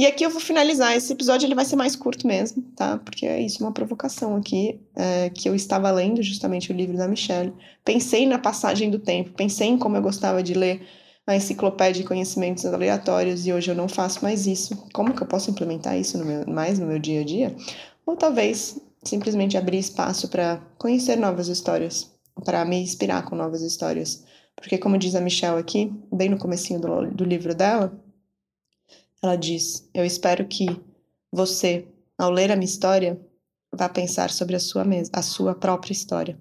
E 0.00 0.06
aqui 0.06 0.24
eu 0.24 0.30
vou 0.30 0.40
finalizar. 0.40 0.96
Esse 0.96 1.12
episódio 1.12 1.46
ele 1.46 1.54
vai 1.54 1.66
ser 1.66 1.76
mais 1.76 1.94
curto 1.94 2.26
mesmo, 2.26 2.62
tá? 2.74 2.96
Porque 2.96 3.26
é 3.26 3.38
isso, 3.38 3.62
uma 3.62 3.70
provocação 3.70 4.34
aqui, 4.34 4.80
é, 4.96 5.28
que 5.28 5.46
eu 5.46 5.54
estava 5.54 5.90
lendo 5.90 6.22
justamente 6.22 6.72
o 6.72 6.74
livro 6.74 6.96
da 6.96 7.06
Michelle. 7.06 7.52
Pensei 7.84 8.26
na 8.26 8.38
passagem 8.38 8.88
do 8.88 8.98
tempo, 8.98 9.32
pensei 9.36 9.68
em 9.68 9.76
como 9.76 9.98
eu 9.98 10.00
gostava 10.00 10.42
de 10.42 10.54
ler 10.54 10.80
a 11.26 11.36
enciclopédia 11.36 12.00
de 12.00 12.08
conhecimentos 12.08 12.64
aleatórios 12.64 13.46
e 13.46 13.52
hoje 13.52 13.70
eu 13.70 13.74
não 13.74 13.90
faço 13.90 14.22
mais 14.22 14.46
isso. 14.46 14.74
Como 14.94 15.12
que 15.12 15.22
eu 15.22 15.26
posso 15.26 15.50
implementar 15.50 15.98
isso 15.98 16.16
no 16.16 16.24
meu, 16.24 16.46
mais 16.46 16.78
no 16.78 16.86
meu 16.86 16.98
dia 16.98 17.20
a 17.20 17.24
dia? 17.24 17.54
Ou 18.06 18.16
talvez 18.16 18.80
simplesmente 19.04 19.58
abrir 19.58 19.80
espaço 19.80 20.28
para 20.28 20.62
conhecer 20.78 21.16
novas 21.16 21.48
histórias, 21.48 22.10
para 22.42 22.64
me 22.64 22.80
inspirar 22.80 23.26
com 23.26 23.36
novas 23.36 23.60
histórias. 23.60 24.24
Porque 24.56 24.78
como 24.78 24.96
diz 24.96 25.14
a 25.14 25.20
Michelle 25.20 25.60
aqui, 25.60 25.92
bem 26.10 26.30
no 26.30 26.38
comecinho 26.38 26.80
do, 26.80 27.10
do 27.10 27.24
livro 27.24 27.54
dela, 27.54 27.92
ela 29.22 29.36
diz: 29.36 29.88
"Eu 29.94 30.04
espero 30.04 30.46
que 30.46 30.66
você, 31.32 31.86
ao 32.18 32.30
ler 32.30 32.50
a 32.50 32.56
minha 32.56 32.64
história, 32.64 33.20
vá 33.72 33.88
pensar 33.88 34.30
sobre 34.30 34.56
a 34.56 34.60
sua 34.60 34.84
a 35.12 35.22
sua 35.22 35.54
própria 35.54 35.92
história. 35.92 36.40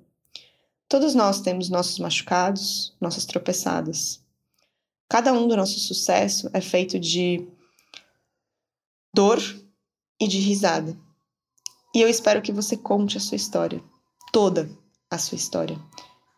Todos 0.88 1.14
nós 1.14 1.42
temos 1.42 1.70
nossos 1.70 2.00
machucados, 2.00 2.96
nossas 3.00 3.26
tropeçadas, 3.26 4.24
Cada 5.10 5.34
um 5.34 5.48
do 5.48 5.58
nosso 5.58 5.80
sucesso 5.80 6.52
é 6.54 6.62
feito 6.62 7.00
de 7.00 7.48
dor 9.12 9.42
e 10.22 10.28
de 10.28 10.38
risada. 10.38 10.96
E 11.96 12.00
eu 12.00 12.08
espero 12.08 12.44
que 12.44 12.52
você 12.52 12.78
conte 12.78 13.18
a 13.18 13.20
sua 13.20 13.36
história, 13.36 13.84
toda 14.32 14.70
a 15.10 15.18
sua 15.18 15.36
história, 15.36 15.82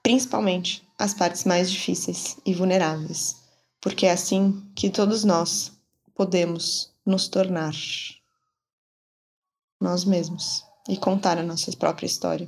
principalmente 0.02 0.88
as 0.98 1.14
partes 1.14 1.44
mais 1.44 1.70
difíceis 1.70 2.38
e 2.46 2.54
vulneráveis, 2.54 3.36
porque 3.82 4.06
é 4.06 4.12
assim 4.12 4.66
que 4.74 4.90
todos 4.90 5.26
nós 5.26 5.74
podemos 6.16 6.92
nos 7.06 7.28
tornar 7.28 7.74
nós 9.80 10.06
mesmos 10.06 10.64
e 10.88 10.98
contar 10.98 11.38
a 11.38 11.44
nossa 11.44 11.72
própria 11.76 12.06
história. 12.06 12.48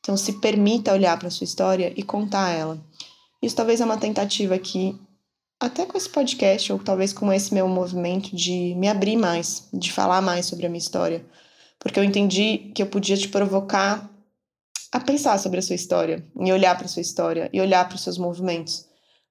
Então, 0.00 0.16
se 0.16 0.34
permita 0.34 0.92
olhar 0.92 1.18
para 1.18 1.28
a 1.28 1.30
sua 1.30 1.44
história 1.44 1.92
e 1.96 2.02
contar 2.02 2.50
ela. 2.50 2.78
Isso 3.42 3.56
talvez 3.56 3.80
é 3.80 3.84
uma 3.84 3.98
tentativa 3.98 4.54
aqui 4.54 4.98
até 5.60 5.84
com 5.84 5.98
esse 5.98 6.08
podcast, 6.08 6.72
ou 6.72 6.78
talvez 6.78 7.12
com 7.12 7.32
esse 7.32 7.52
meu 7.52 7.66
movimento 7.66 8.34
de 8.34 8.74
me 8.76 8.88
abrir 8.88 9.16
mais, 9.16 9.68
de 9.72 9.92
falar 9.92 10.22
mais 10.22 10.46
sobre 10.46 10.66
a 10.66 10.68
minha 10.68 10.78
história. 10.78 11.26
Porque 11.78 11.98
eu 11.98 12.04
entendi 12.04 12.70
que 12.74 12.82
eu 12.82 12.86
podia 12.86 13.16
te 13.16 13.28
provocar 13.28 14.08
a 14.92 15.00
pensar 15.00 15.38
sobre 15.38 15.58
a 15.58 15.62
sua 15.62 15.74
história, 15.74 16.24
e 16.40 16.52
olhar 16.52 16.76
para 16.76 16.86
a 16.86 16.88
sua 16.88 17.02
história, 17.02 17.50
e 17.52 17.60
olhar 17.60 17.86
para 17.86 17.96
os 17.96 18.02
seus 18.02 18.16
movimentos. 18.16 18.87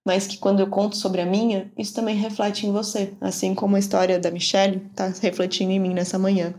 Mas 0.07 0.25
que 0.25 0.37
quando 0.37 0.61
eu 0.61 0.67
conto 0.67 0.95
sobre 0.95 1.19
a 1.19 1.25
minha, 1.25 1.69
isso 1.77 1.93
também 1.93 2.15
reflete 2.15 2.65
em 2.65 2.71
você, 2.71 3.11
assim 3.19 3.53
como 3.53 3.75
a 3.75 3.79
história 3.79 4.17
da 4.17 4.31
Michelle 4.31 4.81
está 4.89 5.07
refletindo 5.21 5.73
em 5.73 5.81
mim 5.81 5.93
nessa 5.93 6.17
manhã. 6.17 6.55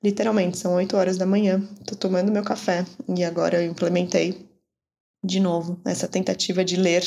Literalmente, 0.00 0.58
são 0.58 0.76
8 0.76 0.96
horas 0.96 1.18
da 1.18 1.26
manhã, 1.26 1.60
tô 1.84 1.96
tomando 1.96 2.30
meu 2.30 2.44
café 2.44 2.86
e 3.08 3.24
agora 3.24 3.60
eu 3.60 3.68
implementei 3.68 4.48
de 5.24 5.40
novo 5.40 5.80
essa 5.84 6.06
tentativa 6.06 6.64
de 6.64 6.76
ler 6.76 7.02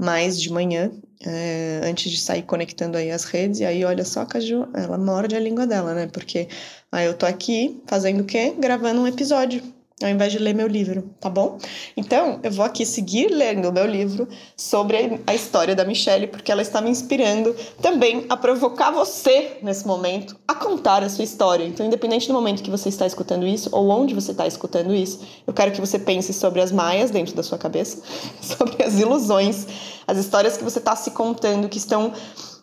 mais 0.00 0.40
de 0.40 0.50
manhã, 0.50 0.90
é, 1.20 1.82
antes 1.84 2.10
de 2.10 2.18
sair 2.18 2.42
conectando 2.42 2.96
aí 2.96 3.10
as 3.10 3.24
redes, 3.24 3.60
e 3.60 3.66
aí 3.66 3.84
olha 3.84 4.06
só 4.06 4.22
a 4.22 4.26
Caju, 4.26 4.70
ela 4.72 4.96
morde 4.96 5.36
a 5.36 5.40
língua 5.40 5.66
dela, 5.66 5.92
né? 5.92 6.06
Porque 6.06 6.48
aí 6.90 7.04
eu 7.04 7.12
tô 7.12 7.26
aqui 7.26 7.82
fazendo 7.86 8.22
o 8.22 8.24
quê? 8.24 8.54
Gravando 8.58 9.02
um 9.02 9.06
episódio 9.06 9.62
ao 10.02 10.08
invés 10.08 10.32
de 10.32 10.40
ler 10.40 10.54
meu 10.54 10.66
livro, 10.66 11.08
tá 11.20 11.30
bom? 11.30 11.56
Então, 11.96 12.40
eu 12.42 12.50
vou 12.50 12.64
aqui 12.64 12.84
seguir 12.84 13.28
lendo 13.28 13.72
meu 13.72 13.86
livro 13.86 14.28
sobre 14.56 15.20
a 15.24 15.34
história 15.34 15.74
da 15.74 15.84
Michelle, 15.84 16.26
porque 16.26 16.50
ela 16.50 16.62
está 16.62 16.80
me 16.80 16.90
inspirando 16.90 17.54
também 17.80 18.26
a 18.28 18.36
provocar 18.36 18.90
você 18.90 19.58
nesse 19.62 19.86
momento 19.86 20.36
a 20.48 20.54
contar 20.54 21.04
a 21.04 21.08
sua 21.08 21.22
história. 21.22 21.64
Então, 21.64 21.86
independente 21.86 22.26
do 22.26 22.34
momento 22.34 22.62
que 22.62 22.70
você 22.70 22.88
está 22.88 23.06
escutando 23.06 23.46
isso 23.46 23.68
ou 23.70 23.88
onde 23.88 24.14
você 24.14 24.32
está 24.32 24.46
escutando 24.48 24.92
isso, 24.92 25.20
eu 25.46 25.54
quero 25.54 25.70
que 25.70 25.80
você 25.80 25.98
pense 25.98 26.32
sobre 26.32 26.60
as 26.60 26.72
maias 26.72 27.12
dentro 27.12 27.36
da 27.36 27.44
sua 27.44 27.56
cabeça, 27.56 28.02
sobre 28.42 28.82
as 28.82 28.98
ilusões, 28.98 29.66
as 30.08 30.18
histórias 30.18 30.56
que 30.56 30.64
você 30.64 30.80
está 30.80 30.96
se 30.96 31.12
contando 31.12 31.68
que 31.68 31.78
estão 31.78 32.12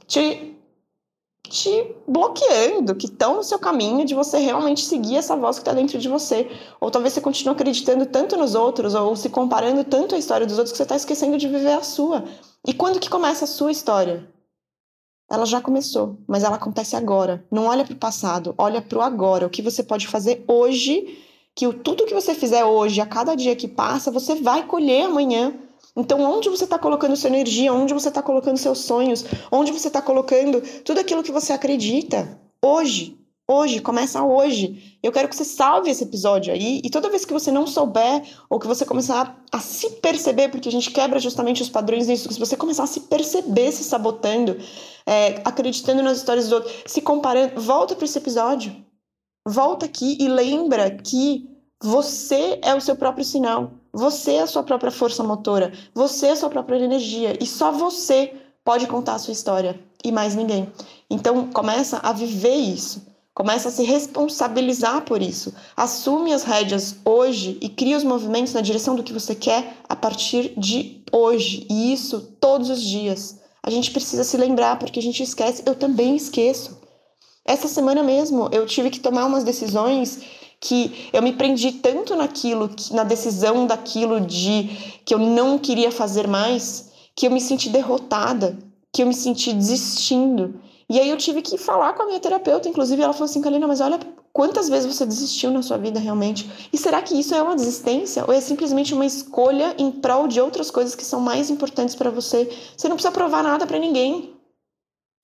te 0.06 0.52
te 1.52 1.94
bloqueando, 2.08 2.96
que 2.96 3.08
estão 3.08 3.36
no 3.36 3.44
seu 3.44 3.60
caminho 3.60 4.06
de 4.06 4.16
você 4.16 4.38
realmente 4.38 4.86
seguir 4.86 5.18
essa 5.18 5.36
voz 5.36 5.58
que 5.58 5.62
está 5.62 5.74
dentro 5.74 6.00
de 6.00 6.08
você. 6.08 6.50
Ou 6.80 6.90
talvez 6.90 7.14
você 7.14 7.20
continue 7.20 7.54
acreditando 7.54 8.06
tanto 8.06 8.38
nos 8.38 8.56
outros, 8.56 8.96
ou 8.96 9.16
se 9.18 9.30
comparando 9.30 9.84
tanto 9.84 10.16
à 10.16 10.18
história 10.18 10.48
dos 10.48 10.58
outros, 10.58 10.72
que 10.72 10.78
você 10.78 10.84
está 10.84 10.96
esquecendo 10.96 11.38
de 11.38 11.50
viver 11.50 11.74
a 11.74 11.84
sua. 11.84 12.24
E 12.66 12.74
quando 12.74 13.02
que 13.02 13.10
começa 13.10 13.44
a 13.44 13.48
sua 13.48 13.72
história? 13.72 14.28
Ela 15.30 15.46
já 15.46 15.60
começou, 15.60 16.18
mas 16.26 16.44
ela 16.44 16.56
acontece 16.56 16.96
agora. 16.96 17.46
Não 17.52 17.66
olha 17.66 17.84
para 17.84 17.94
o 17.94 17.98
passado, 17.98 18.56
olha 18.58 18.82
para 18.82 19.00
o 19.00 19.02
agora. 19.02 19.46
O 19.46 19.50
que 19.50 19.62
você 19.62 19.84
pode 19.84 20.08
fazer 20.08 20.44
hoje, 20.48 21.20
que 21.54 21.72
tudo 21.74 22.06
que 22.06 22.14
você 22.14 22.34
fizer 22.34 22.64
hoje, 22.64 23.02
a 23.02 23.06
cada 23.06 23.36
dia 23.36 23.56
que 23.58 23.68
passa, 23.68 24.10
você 24.10 24.36
vai 24.36 24.66
colher 24.66 25.06
amanhã. 25.06 25.54
Então, 25.96 26.22
onde 26.22 26.50
você 26.50 26.64
está 26.64 26.80
colocando 26.80 27.16
sua 27.18 27.30
energia, 27.30 27.74
onde 27.74 27.94
você 27.94 28.08
está 28.08 28.22
colocando 28.22 28.58
seus 28.58 28.80
sonhos, 28.80 29.26
onde 29.52 29.72
você 29.72 29.88
está 29.88 30.02
colocando 30.02 30.62
tudo 30.84 31.00
aquilo 31.00 31.24
que 31.24 31.32
você 31.32 31.52
acredita? 31.52 32.40
Hoje, 32.64 33.18
hoje, 33.46 33.82
começa 33.82 34.24
hoje. 34.24 34.98
Eu 35.04 35.12
quero 35.12 35.28
que 35.28 35.36
você 35.36 35.44
salve 35.44 35.90
esse 35.90 36.04
episódio 36.04 36.54
aí 36.54 36.82
e 36.84 36.90
toda 36.90 37.10
vez 37.10 37.26
que 37.26 37.34
você 37.34 37.52
não 37.52 37.68
souber 37.68 38.24
ou 38.50 38.58
que 38.58 38.68
você 38.68 38.86
começar 38.86 39.44
a 39.52 39.60
se 39.60 39.90
perceber, 39.90 40.48
porque 40.48 40.70
a 40.70 40.72
gente 40.72 40.92
quebra 40.92 41.20
justamente 41.20 41.62
os 41.62 41.70
padrões 41.70 42.08
disso, 42.08 42.32
se 42.32 42.40
você 42.40 42.56
começar 42.56 42.84
a 42.84 42.88
se 42.88 43.02
perceber 43.02 43.72
se 43.74 43.84
sabotando, 43.84 44.58
é, 45.06 45.42
acreditando 45.44 46.02
nas 46.02 46.20
histórias 46.20 46.46
dos 46.46 46.54
outros, 46.54 46.74
se 46.86 47.02
comparando, 47.02 47.60
volta 47.60 47.96
para 47.96 48.06
esse 48.06 48.18
episódio. 48.18 48.74
Volta 49.46 49.88
aqui 49.88 50.18
e 50.22 50.28
lembra 50.28 50.90
que 50.92 51.51
você 51.82 52.60
é 52.62 52.76
o 52.76 52.82
seu 52.82 52.96
próprio 52.96 53.26
sinal. 53.26 53.72
Você 53.94 54.34
é 54.34 54.42
a 54.42 54.48
sua 54.48 54.64
própria 54.64 54.92
força 54.92 55.22
motora, 55.24 55.74
você 55.94 56.28
é 56.28 56.32
a 56.32 56.36
sua 56.36 56.50
própria 56.50 56.78
energia 56.78 57.38
e 57.42 57.46
só 57.46 57.72
você 57.72 58.34
pode 58.64 58.88
contar 58.88 59.16
a 59.16 59.20
sua 59.20 59.34
história 59.34 59.78
e 60.04 60.12
mais 60.12 60.34
ninguém. 60.34 60.72
Então 61.10 61.48
começa 61.48 62.00
a 62.02 62.14
viver 62.14 62.56
isso, 62.56 63.06
começa 63.34 63.68
a 63.68 63.72
se 63.72 63.84
responsabilizar 63.84 65.02
por 65.02 65.22
isso. 65.22 65.54
Assume 65.76 66.34
as 66.34 66.44
rédeas 66.44 66.96
hoje 67.04 67.58
e 67.62 67.68
cria 67.68 67.98
os 67.98 68.04
movimentos 68.04 68.54
na 68.54 68.62
direção 68.62 68.96
do 68.96 69.04
que 69.04 69.12
você 69.12 69.36
quer 69.36 69.76
a 69.90 69.96
partir 69.96 70.54
de 70.58 71.04
hoje 71.12 71.68
e 71.70 71.92
isso 71.92 72.22
todos 72.40 72.70
os 72.70 72.82
dias. 72.82 73.42
A 73.62 73.70
gente 73.70 73.92
precisa 73.92 74.24
se 74.24 74.38
lembrar 74.38 74.80
porque 74.80 75.00
a 75.00 75.04
gente 75.04 75.22
esquece, 75.22 75.64
eu 75.66 75.76
também 75.76 76.16
esqueço. 76.16 76.80
Essa 77.44 77.68
semana 77.68 78.02
mesmo 78.04 78.48
eu 78.54 78.66
tive 78.66 78.90
que 78.90 79.00
tomar 79.00 79.26
umas 79.26 79.44
decisões 79.44 80.22
que 80.62 81.10
eu 81.12 81.24
me 81.24 81.34
prendi 81.34 81.72
tanto 81.72 82.16
naquilo, 82.16 82.70
na 82.92 83.04
decisão 83.04 83.66
daquilo 83.66 84.22
de 84.22 84.70
que 85.04 85.14
eu 85.14 85.18
não 85.18 85.58
queria 85.58 85.92
fazer 85.92 86.28
mais, 86.28 86.92
que 87.16 87.26
eu 87.26 87.32
me 87.32 87.42
senti 87.42 87.68
derrotada, 87.68 88.58
que 88.94 89.02
eu 89.02 89.08
me 89.08 89.14
senti 89.14 89.52
desistindo. 89.52 90.54
E 90.88 91.00
aí 91.00 91.10
eu 91.10 91.18
tive 91.18 91.42
que 91.42 91.58
falar 91.58 91.94
com 91.94 92.04
a 92.04 92.06
minha 92.06 92.20
terapeuta, 92.20 92.70
inclusive 92.70 93.02
ela 93.02 93.12
falou 93.12 93.26
assim, 93.26 93.42
Kalina, 93.42 93.68
mas 93.68 93.82
olha 93.82 94.00
quantas 94.32 94.70
vezes 94.70 94.94
você 94.94 95.04
desistiu 95.04 95.50
na 95.50 95.64
sua 95.64 95.78
vida 95.78 96.00
realmente. 96.00 96.50
E 96.72 96.78
será 96.78 97.02
que 97.02 97.20
isso 97.20 97.34
é 97.34 97.42
uma 97.42 97.56
desistência 97.56 98.24
ou 98.28 98.34
é 98.34 98.40
simplesmente 98.40 98.94
uma 98.94 99.06
escolha 99.06 99.74
em 99.80 99.90
prol 99.90 100.28
de 100.28 100.40
outras 100.40 100.70
coisas 100.70 100.94
que 100.94 101.04
são 101.04 101.20
mais 101.20 101.50
importantes 101.50 101.96
para 101.96 102.12
você? 102.12 102.48
Você 102.78 102.88
não 102.88 102.98
precisa 102.98 103.12
provar 103.12 103.42
nada 103.42 103.66
para 103.66 103.80
ninguém. 103.80 104.36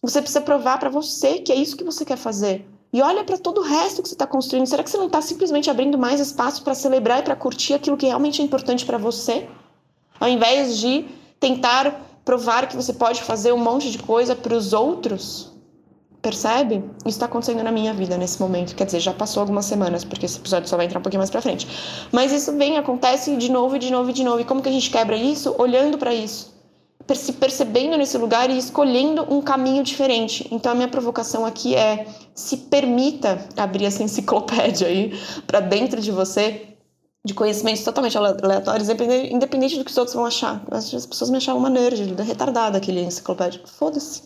Você 0.02 0.20
precisa 0.20 0.42
provar 0.42 0.80
para 0.80 0.90
você 0.90 1.40
que 1.40 1.52
é 1.52 1.56
isso 1.56 1.78
que 1.78 1.84
você 1.84 2.04
quer 2.04 2.18
fazer. 2.18 2.66
E 2.92 3.02
olha 3.02 3.24
para 3.24 3.38
todo 3.38 3.60
o 3.60 3.64
resto 3.64 4.02
que 4.02 4.08
você 4.08 4.16
está 4.16 4.26
construindo. 4.26 4.66
Será 4.66 4.84
que 4.84 4.90
você 4.90 4.98
não 4.98 5.08
está 5.08 5.22
simplesmente 5.22 5.70
abrindo 5.70 5.98
mais 5.98 6.20
espaço 6.20 6.64
para 6.64 6.74
celebrar 6.74 7.20
e 7.20 7.24
para 7.24 7.36
curtir 7.36 7.74
aquilo 7.74 7.98
que 7.98 8.06
realmente 8.06 8.42
é 8.42 8.46
importante 8.46 8.86
para 8.86 8.98
você? 8.98 9.48
Ao 10.20 10.28
invés 10.30 10.78
de 10.78 11.06
tentar 11.40 12.02
provar 12.24 12.68
que 12.68 12.76
você 12.76 12.94
pode 12.94 13.22
fazer 13.22 13.52
um 13.54 13.58
monte 13.58 13.92
de 13.92 14.00
coisa 14.00 14.36
para 14.36 14.56
os 14.56 14.74
outros? 14.74 15.52
Percebe? 16.22 16.84
Isso 17.00 17.10
está 17.10 17.26
acontecendo 17.26 17.64
na 17.64 17.72
minha 17.72 17.94
vida 17.94 18.18
nesse 18.18 18.40
momento. 18.42 18.76
Quer 18.76 18.86
dizer, 18.86 19.00
já 19.00 19.14
passou 19.14 19.42
algumas 19.42 19.66
semanas, 19.66 20.04
porque 20.04 20.26
esse 20.26 20.40
episódio 20.40 20.68
só 20.68 20.76
vai 20.76 20.86
entrar 20.86 21.00
um 21.00 21.04
pouquinho 21.04 21.20
mais 21.20 21.30
pra 21.30 21.42
frente. 21.42 21.68
Mas 22.12 22.32
isso 22.32 22.58
vem, 22.58 22.78
acontece 22.78 23.36
de 23.36 23.52
novo 23.52 23.76
e 23.76 23.80
de 23.80 23.92
novo 23.92 24.10
e 24.10 24.14
de 24.14 24.24
novo. 24.24 24.40
E 24.42 24.46
como 24.46 24.62
que 24.62 24.70
a 24.70 24.72
gente 24.72 24.90
quebra 24.90 25.16
isso? 25.16 25.54
Olhando 25.58 25.98
para 25.98 26.14
isso 26.14 26.57
se 27.16 27.34
percebendo 27.34 27.98
nesse 27.98 28.18
lugar 28.18 28.50
e 28.50 28.58
escolhendo 28.58 29.26
um 29.34 29.42
caminho 29.42 29.84
diferente. 29.84 30.48
Então 30.52 30.72
a 30.72 30.76
minha 30.76 30.88
provocação 30.88 31.46
aqui 31.46 31.76
é 31.76 32.08
se 32.36 32.58
permita 32.58 33.48
abrir 33.56 33.86
essa 33.86 34.04
enciclopédia 34.04 34.88
aí 34.88 35.18
para 35.46 35.60
dentro 35.60 36.02
de 36.02 36.12
você 36.12 36.76
de 37.26 37.34
conhecimentos 37.34 37.84
totalmente 37.84 38.18
aleatórios, 38.18 38.88
independente 38.90 39.78
do 39.78 39.84
que 39.84 39.92
os 39.92 39.98
outros 39.98 40.16
vão 40.16 40.26
achar. 40.26 40.64
As 40.72 41.06
pessoas 41.06 41.30
me 41.30 41.38
achavam 41.38 41.60
uma 41.60 41.70
nerd, 41.70 42.16
retardada 42.24 42.78
aquele 42.78 43.02
enciclopédia. 43.02 43.62
Foda-se. 43.66 44.24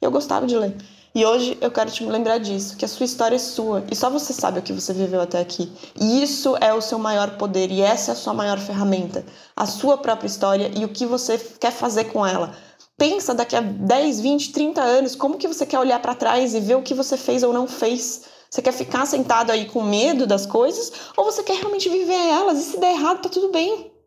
Eu 0.00 0.10
gostava 0.10 0.46
de 0.46 0.56
ler. 0.56 0.76
E 1.14 1.24
hoje 1.24 1.56
eu 1.60 1.70
quero 1.70 1.90
te 1.90 2.04
lembrar 2.04 2.38
disso, 2.38 2.76
que 2.76 2.84
a 2.84 2.88
sua 2.88 3.06
história 3.06 3.36
é 3.36 3.38
sua 3.38 3.82
e 3.90 3.96
só 3.96 4.10
você 4.10 4.32
sabe 4.32 4.58
o 4.58 4.62
que 4.62 4.72
você 4.72 4.92
viveu 4.92 5.20
até 5.20 5.40
aqui. 5.40 5.72
E 5.98 6.22
isso 6.22 6.56
é 6.60 6.72
o 6.72 6.80
seu 6.80 6.98
maior 6.98 7.36
poder 7.38 7.70
e 7.70 7.80
essa 7.80 8.10
é 8.10 8.12
a 8.12 8.16
sua 8.16 8.34
maior 8.34 8.58
ferramenta, 8.58 9.24
a 9.56 9.66
sua 9.66 9.96
própria 9.96 10.26
história 10.26 10.70
e 10.76 10.84
o 10.84 10.88
que 10.88 11.06
você 11.06 11.38
quer 11.58 11.72
fazer 11.72 12.04
com 12.04 12.26
ela. 12.26 12.54
Pensa 12.96 13.34
daqui 13.34 13.56
a 13.56 13.60
10, 13.60 14.20
20, 14.20 14.52
30 14.52 14.82
anos, 14.82 15.14
como 15.14 15.38
que 15.38 15.48
você 15.48 15.64
quer 15.64 15.78
olhar 15.78 16.00
para 16.00 16.14
trás 16.14 16.54
e 16.54 16.60
ver 16.60 16.76
o 16.76 16.82
que 16.82 16.94
você 16.94 17.16
fez 17.16 17.42
ou 17.42 17.52
não 17.52 17.66
fez? 17.66 18.24
Você 18.50 18.62
quer 18.62 18.72
ficar 18.72 19.06
sentado 19.06 19.50
aí 19.50 19.66
com 19.66 19.82
medo 19.82 20.26
das 20.26 20.46
coisas 20.46 20.92
ou 21.16 21.24
você 21.24 21.42
quer 21.42 21.58
realmente 21.58 21.88
viver 21.88 22.14
elas? 22.14 22.58
E 22.58 22.70
se 22.70 22.78
der 22.78 22.92
errado, 22.92 23.22
tá 23.22 23.28
tudo 23.28 23.50
bem. 23.50 23.97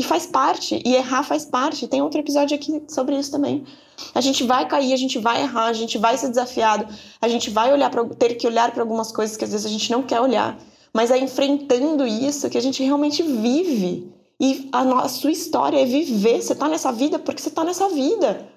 E 0.00 0.02
faz 0.02 0.24
parte, 0.24 0.80
e 0.82 0.94
errar 0.94 1.22
faz 1.22 1.44
parte. 1.44 1.86
Tem 1.86 2.00
outro 2.00 2.18
episódio 2.18 2.56
aqui 2.56 2.82
sobre 2.88 3.18
isso 3.18 3.30
também. 3.30 3.66
A 4.14 4.22
gente 4.22 4.44
vai 4.44 4.66
cair, 4.66 4.94
a 4.94 4.96
gente 4.96 5.18
vai 5.18 5.42
errar, 5.42 5.66
a 5.66 5.74
gente 5.74 5.98
vai 5.98 6.16
ser 6.16 6.30
desafiado, 6.30 6.88
a 7.20 7.28
gente 7.28 7.50
vai 7.50 7.70
olhar 7.70 7.90
para 7.90 8.02
ter 8.14 8.34
que 8.36 8.46
olhar 8.46 8.72
para 8.72 8.82
algumas 8.82 9.12
coisas 9.12 9.36
que 9.36 9.44
às 9.44 9.52
vezes 9.52 9.66
a 9.66 9.68
gente 9.68 9.92
não 9.92 10.02
quer 10.02 10.18
olhar. 10.18 10.58
Mas 10.90 11.10
é 11.10 11.18
enfrentando 11.18 12.06
isso 12.06 12.48
que 12.48 12.56
a 12.56 12.62
gente 12.62 12.82
realmente 12.82 13.22
vive. 13.22 14.10
E 14.40 14.70
a, 14.72 15.02
a 15.04 15.08
sua 15.10 15.32
história 15.32 15.78
é 15.78 15.84
viver. 15.84 16.40
Você 16.40 16.54
tá 16.54 16.66
nessa 16.66 16.90
vida 16.90 17.18
porque 17.18 17.42
você 17.42 17.50
tá 17.50 17.62
nessa 17.62 17.90
vida. 17.90 18.48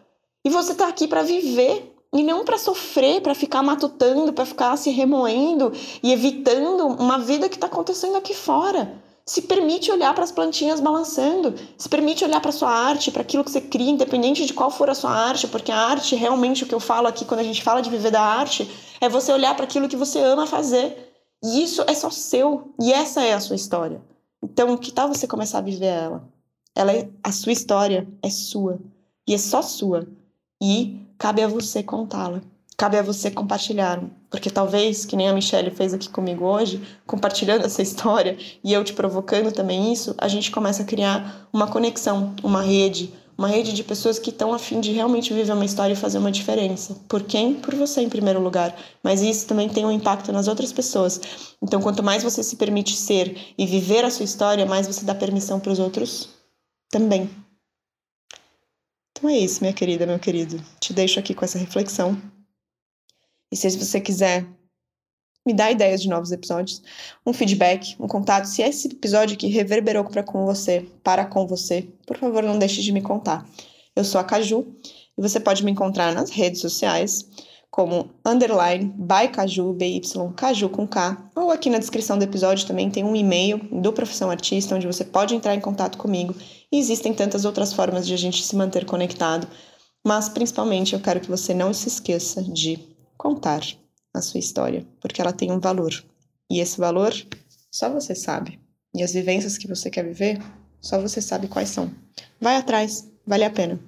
E 0.45 0.49
você 0.49 0.73
tá 0.73 0.87
aqui 0.87 1.09
para 1.09 1.23
viver 1.23 1.93
e 2.13 2.23
não 2.23 2.45
para 2.45 2.57
sofrer, 2.57 3.19
para 3.21 3.35
ficar 3.35 3.61
matutando, 3.61 4.31
para 4.31 4.45
ficar 4.45 4.77
se 4.77 4.91
remoendo 4.91 5.73
e 6.01 6.13
evitando 6.13 6.87
uma 6.87 7.19
vida 7.19 7.49
que 7.49 7.55
está 7.55 7.67
acontecendo 7.67 8.15
aqui 8.15 8.33
fora. 8.33 9.03
Se 9.25 9.41
permite 9.43 9.89
olhar 9.89 10.13
para 10.13 10.25
as 10.25 10.31
plantinhas 10.31 10.81
balançando, 10.81 11.55
se 11.77 11.87
permite 11.87 12.25
olhar 12.25 12.41
para 12.41 12.51
sua 12.51 12.69
arte, 12.69 13.09
para 13.09 13.21
aquilo 13.21 13.43
que 13.43 13.51
você 13.51 13.61
cria, 13.61 13.89
independente 13.89 14.45
de 14.45 14.53
qual 14.53 14.69
for 14.69 14.89
a 14.89 14.95
sua 14.95 15.11
arte, 15.11 15.47
porque 15.47 15.71
a 15.71 15.77
arte, 15.77 16.13
realmente, 16.15 16.63
o 16.63 16.67
que 16.67 16.75
eu 16.75 16.79
falo 16.79 17.07
aqui 17.07 17.23
quando 17.23 17.39
a 17.39 17.43
gente 17.43 17.63
fala 17.63 17.81
de 17.81 17.89
viver 17.89 18.11
da 18.11 18.21
arte, 18.21 18.69
é 18.99 19.07
você 19.07 19.31
olhar 19.31 19.55
para 19.55 19.63
aquilo 19.63 19.87
que 19.87 19.95
você 19.95 20.19
ama 20.19 20.45
fazer. 20.45 21.13
E 21.41 21.63
isso 21.63 21.81
é 21.87 21.93
só 21.93 22.09
seu, 22.09 22.73
e 22.81 22.91
essa 22.91 23.23
é 23.23 23.33
a 23.33 23.39
sua 23.39 23.55
história. 23.55 24.01
Então, 24.41 24.75
que 24.75 24.91
tal 24.91 25.07
você 25.07 25.25
começar 25.25 25.59
a 25.59 25.61
viver 25.61 25.85
ela? 25.85 26.29
Ela 26.75 26.91
é 26.91 27.09
a 27.23 27.31
sua 27.31 27.53
história, 27.53 28.05
é 28.21 28.29
sua, 28.29 28.79
e 29.25 29.33
é 29.33 29.37
só 29.37 29.61
sua. 29.61 30.05
E 30.61 30.99
cabe 31.17 31.41
a 31.41 31.47
você 31.47 31.81
contá-la. 31.81 32.41
Cabe 32.77 32.97
a 32.97 33.03
você 33.03 33.29
compartilhar, 33.29 34.03
porque 34.29 34.49
talvez, 34.49 35.05
que 35.05 35.15
nem 35.15 35.29
a 35.29 35.33
Michelle 35.33 35.69
fez 35.71 35.93
aqui 35.93 36.09
comigo 36.09 36.45
hoje, 36.45 36.81
compartilhando 37.05 37.65
essa 37.65 37.81
história 37.81 38.37
e 38.63 38.73
eu 38.73 38.83
te 38.83 38.93
provocando 38.93 39.51
também 39.51 39.93
isso, 39.93 40.15
a 40.17 40.27
gente 40.27 40.49
começa 40.51 40.81
a 40.81 40.85
criar 40.85 41.47
uma 41.53 41.67
conexão, 41.67 42.33
uma 42.43 42.61
rede, 42.61 43.13
uma 43.37 43.47
rede 43.47 43.73
de 43.73 43.83
pessoas 43.83 44.19
que 44.19 44.29
estão 44.29 44.53
a 44.53 44.59
fim 44.59 44.79
de 44.79 44.91
realmente 44.91 45.33
viver 45.33 45.51
uma 45.53 45.65
história 45.65 45.93
e 45.93 45.97
fazer 45.97 46.17
uma 46.17 46.31
diferença. 46.31 46.95
Por 47.07 47.23
quem? 47.23 47.55
Por 47.55 47.73
você 47.75 48.01
em 48.01 48.09
primeiro 48.09 48.39
lugar. 48.39 48.75
Mas 49.03 49.21
isso 49.21 49.47
também 49.47 49.67
tem 49.69 49.85
um 49.85 49.91
impacto 49.91 50.31
nas 50.31 50.47
outras 50.47 50.71
pessoas. 50.71 51.19
Então, 51.61 51.81
quanto 51.81 52.03
mais 52.03 52.23
você 52.23 52.43
se 52.43 52.55
permite 52.55 52.95
ser 52.95 53.53
e 53.57 53.65
viver 53.65 54.05
a 54.05 54.11
sua 54.11 54.25
história, 54.25 54.65
mais 54.65 54.87
você 54.87 55.03
dá 55.03 55.15
permissão 55.15 55.59
para 55.59 55.71
os 55.71 55.79
outros 55.79 56.29
também. 56.91 57.29
Então 59.11 59.29
é 59.29 59.37
isso, 59.37 59.61
minha 59.61 59.73
querida, 59.73 60.05
meu 60.05 60.19
querido. 60.19 60.61
Te 60.79 60.93
deixo 60.93 61.19
aqui 61.19 61.33
com 61.33 61.45
essa 61.45 61.57
reflexão. 61.57 62.21
E 63.53 63.55
se 63.55 63.69
você 63.77 64.01
quiser 64.01 64.47
me 65.45 65.53
dar 65.53 65.71
ideias 65.71 66.01
de 66.01 66.09
novos 66.09 66.31
episódios, 66.31 66.81
um 67.23 67.31
feedback, 67.31 67.95
um 67.99 68.07
contato, 68.07 68.45
se 68.45 68.63
esse 68.63 68.87
episódio 68.87 69.35
aqui 69.35 69.45
reverberou 69.45 70.03
para 70.05 70.23
com 70.23 70.43
você, 70.43 70.87
para 71.03 71.23
com 71.23 71.45
você, 71.45 71.87
por 72.07 72.17
favor, 72.17 72.41
não 72.41 72.57
deixe 72.57 72.81
de 72.81 72.91
me 72.91 72.99
contar. 72.99 73.47
Eu 73.95 74.03
sou 74.03 74.19
a 74.19 74.23
Caju 74.23 74.65
e 75.15 75.21
você 75.21 75.39
pode 75.39 75.63
me 75.63 75.69
encontrar 75.69 76.15
nas 76.15 76.31
redes 76.31 76.61
sociais 76.61 77.29
como 77.69 78.09
underline 78.25 78.91
by 78.97 79.27
Caju, 79.31 79.73
BY, 79.73 80.01
Caju 80.35 80.69
com 80.69 80.87
K, 80.87 81.29
ou 81.35 81.51
aqui 81.51 81.69
na 81.69 81.77
descrição 81.77 82.17
do 82.17 82.23
episódio 82.23 82.65
também 82.65 82.89
tem 82.89 83.03
um 83.03 83.15
e-mail 83.15 83.59
do 83.71 83.93
Profissão 83.93 84.31
Artista, 84.31 84.73
onde 84.73 84.87
você 84.87 85.03
pode 85.03 85.35
entrar 85.35 85.53
em 85.53 85.61
contato 85.61 85.99
comigo. 85.99 86.33
E 86.71 86.79
existem 86.79 87.13
tantas 87.13 87.45
outras 87.45 87.71
formas 87.71 88.07
de 88.07 88.15
a 88.15 88.17
gente 88.17 88.43
se 88.43 88.55
manter 88.55 88.83
conectado, 88.83 89.47
mas 90.03 90.27
principalmente 90.27 90.93
eu 90.93 90.99
quero 90.99 91.19
que 91.19 91.29
você 91.29 91.53
não 91.53 91.71
se 91.71 91.87
esqueça 91.87 92.41
de 92.41 92.92
contar 93.17 93.61
a 94.13 94.21
sua 94.21 94.39
história, 94.39 94.85
porque 95.01 95.21
ela 95.21 95.33
tem 95.33 95.51
um 95.51 95.59
valor. 95.59 95.91
E 96.49 96.59
esse 96.59 96.77
valor 96.77 97.13
só 97.71 97.89
você 97.89 98.13
sabe. 98.13 98.59
E 98.93 99.01
as 99.01 99.13
vivências 99.13 99.57
que 99.57 99.67
você 99.67 99.89
quer 99.89 100.03
viver, 100.03 100.39
só 100.79 101.01
você 101.01 101.21
sabe 101.21 101.47
quais 101.47 101.69
são. 101.69 101.91
Vai 102.39 102.57
atrás, 102.57 103.09
vale 103.25 103.43
a 103.43 103.49
pena. 103.49 103.79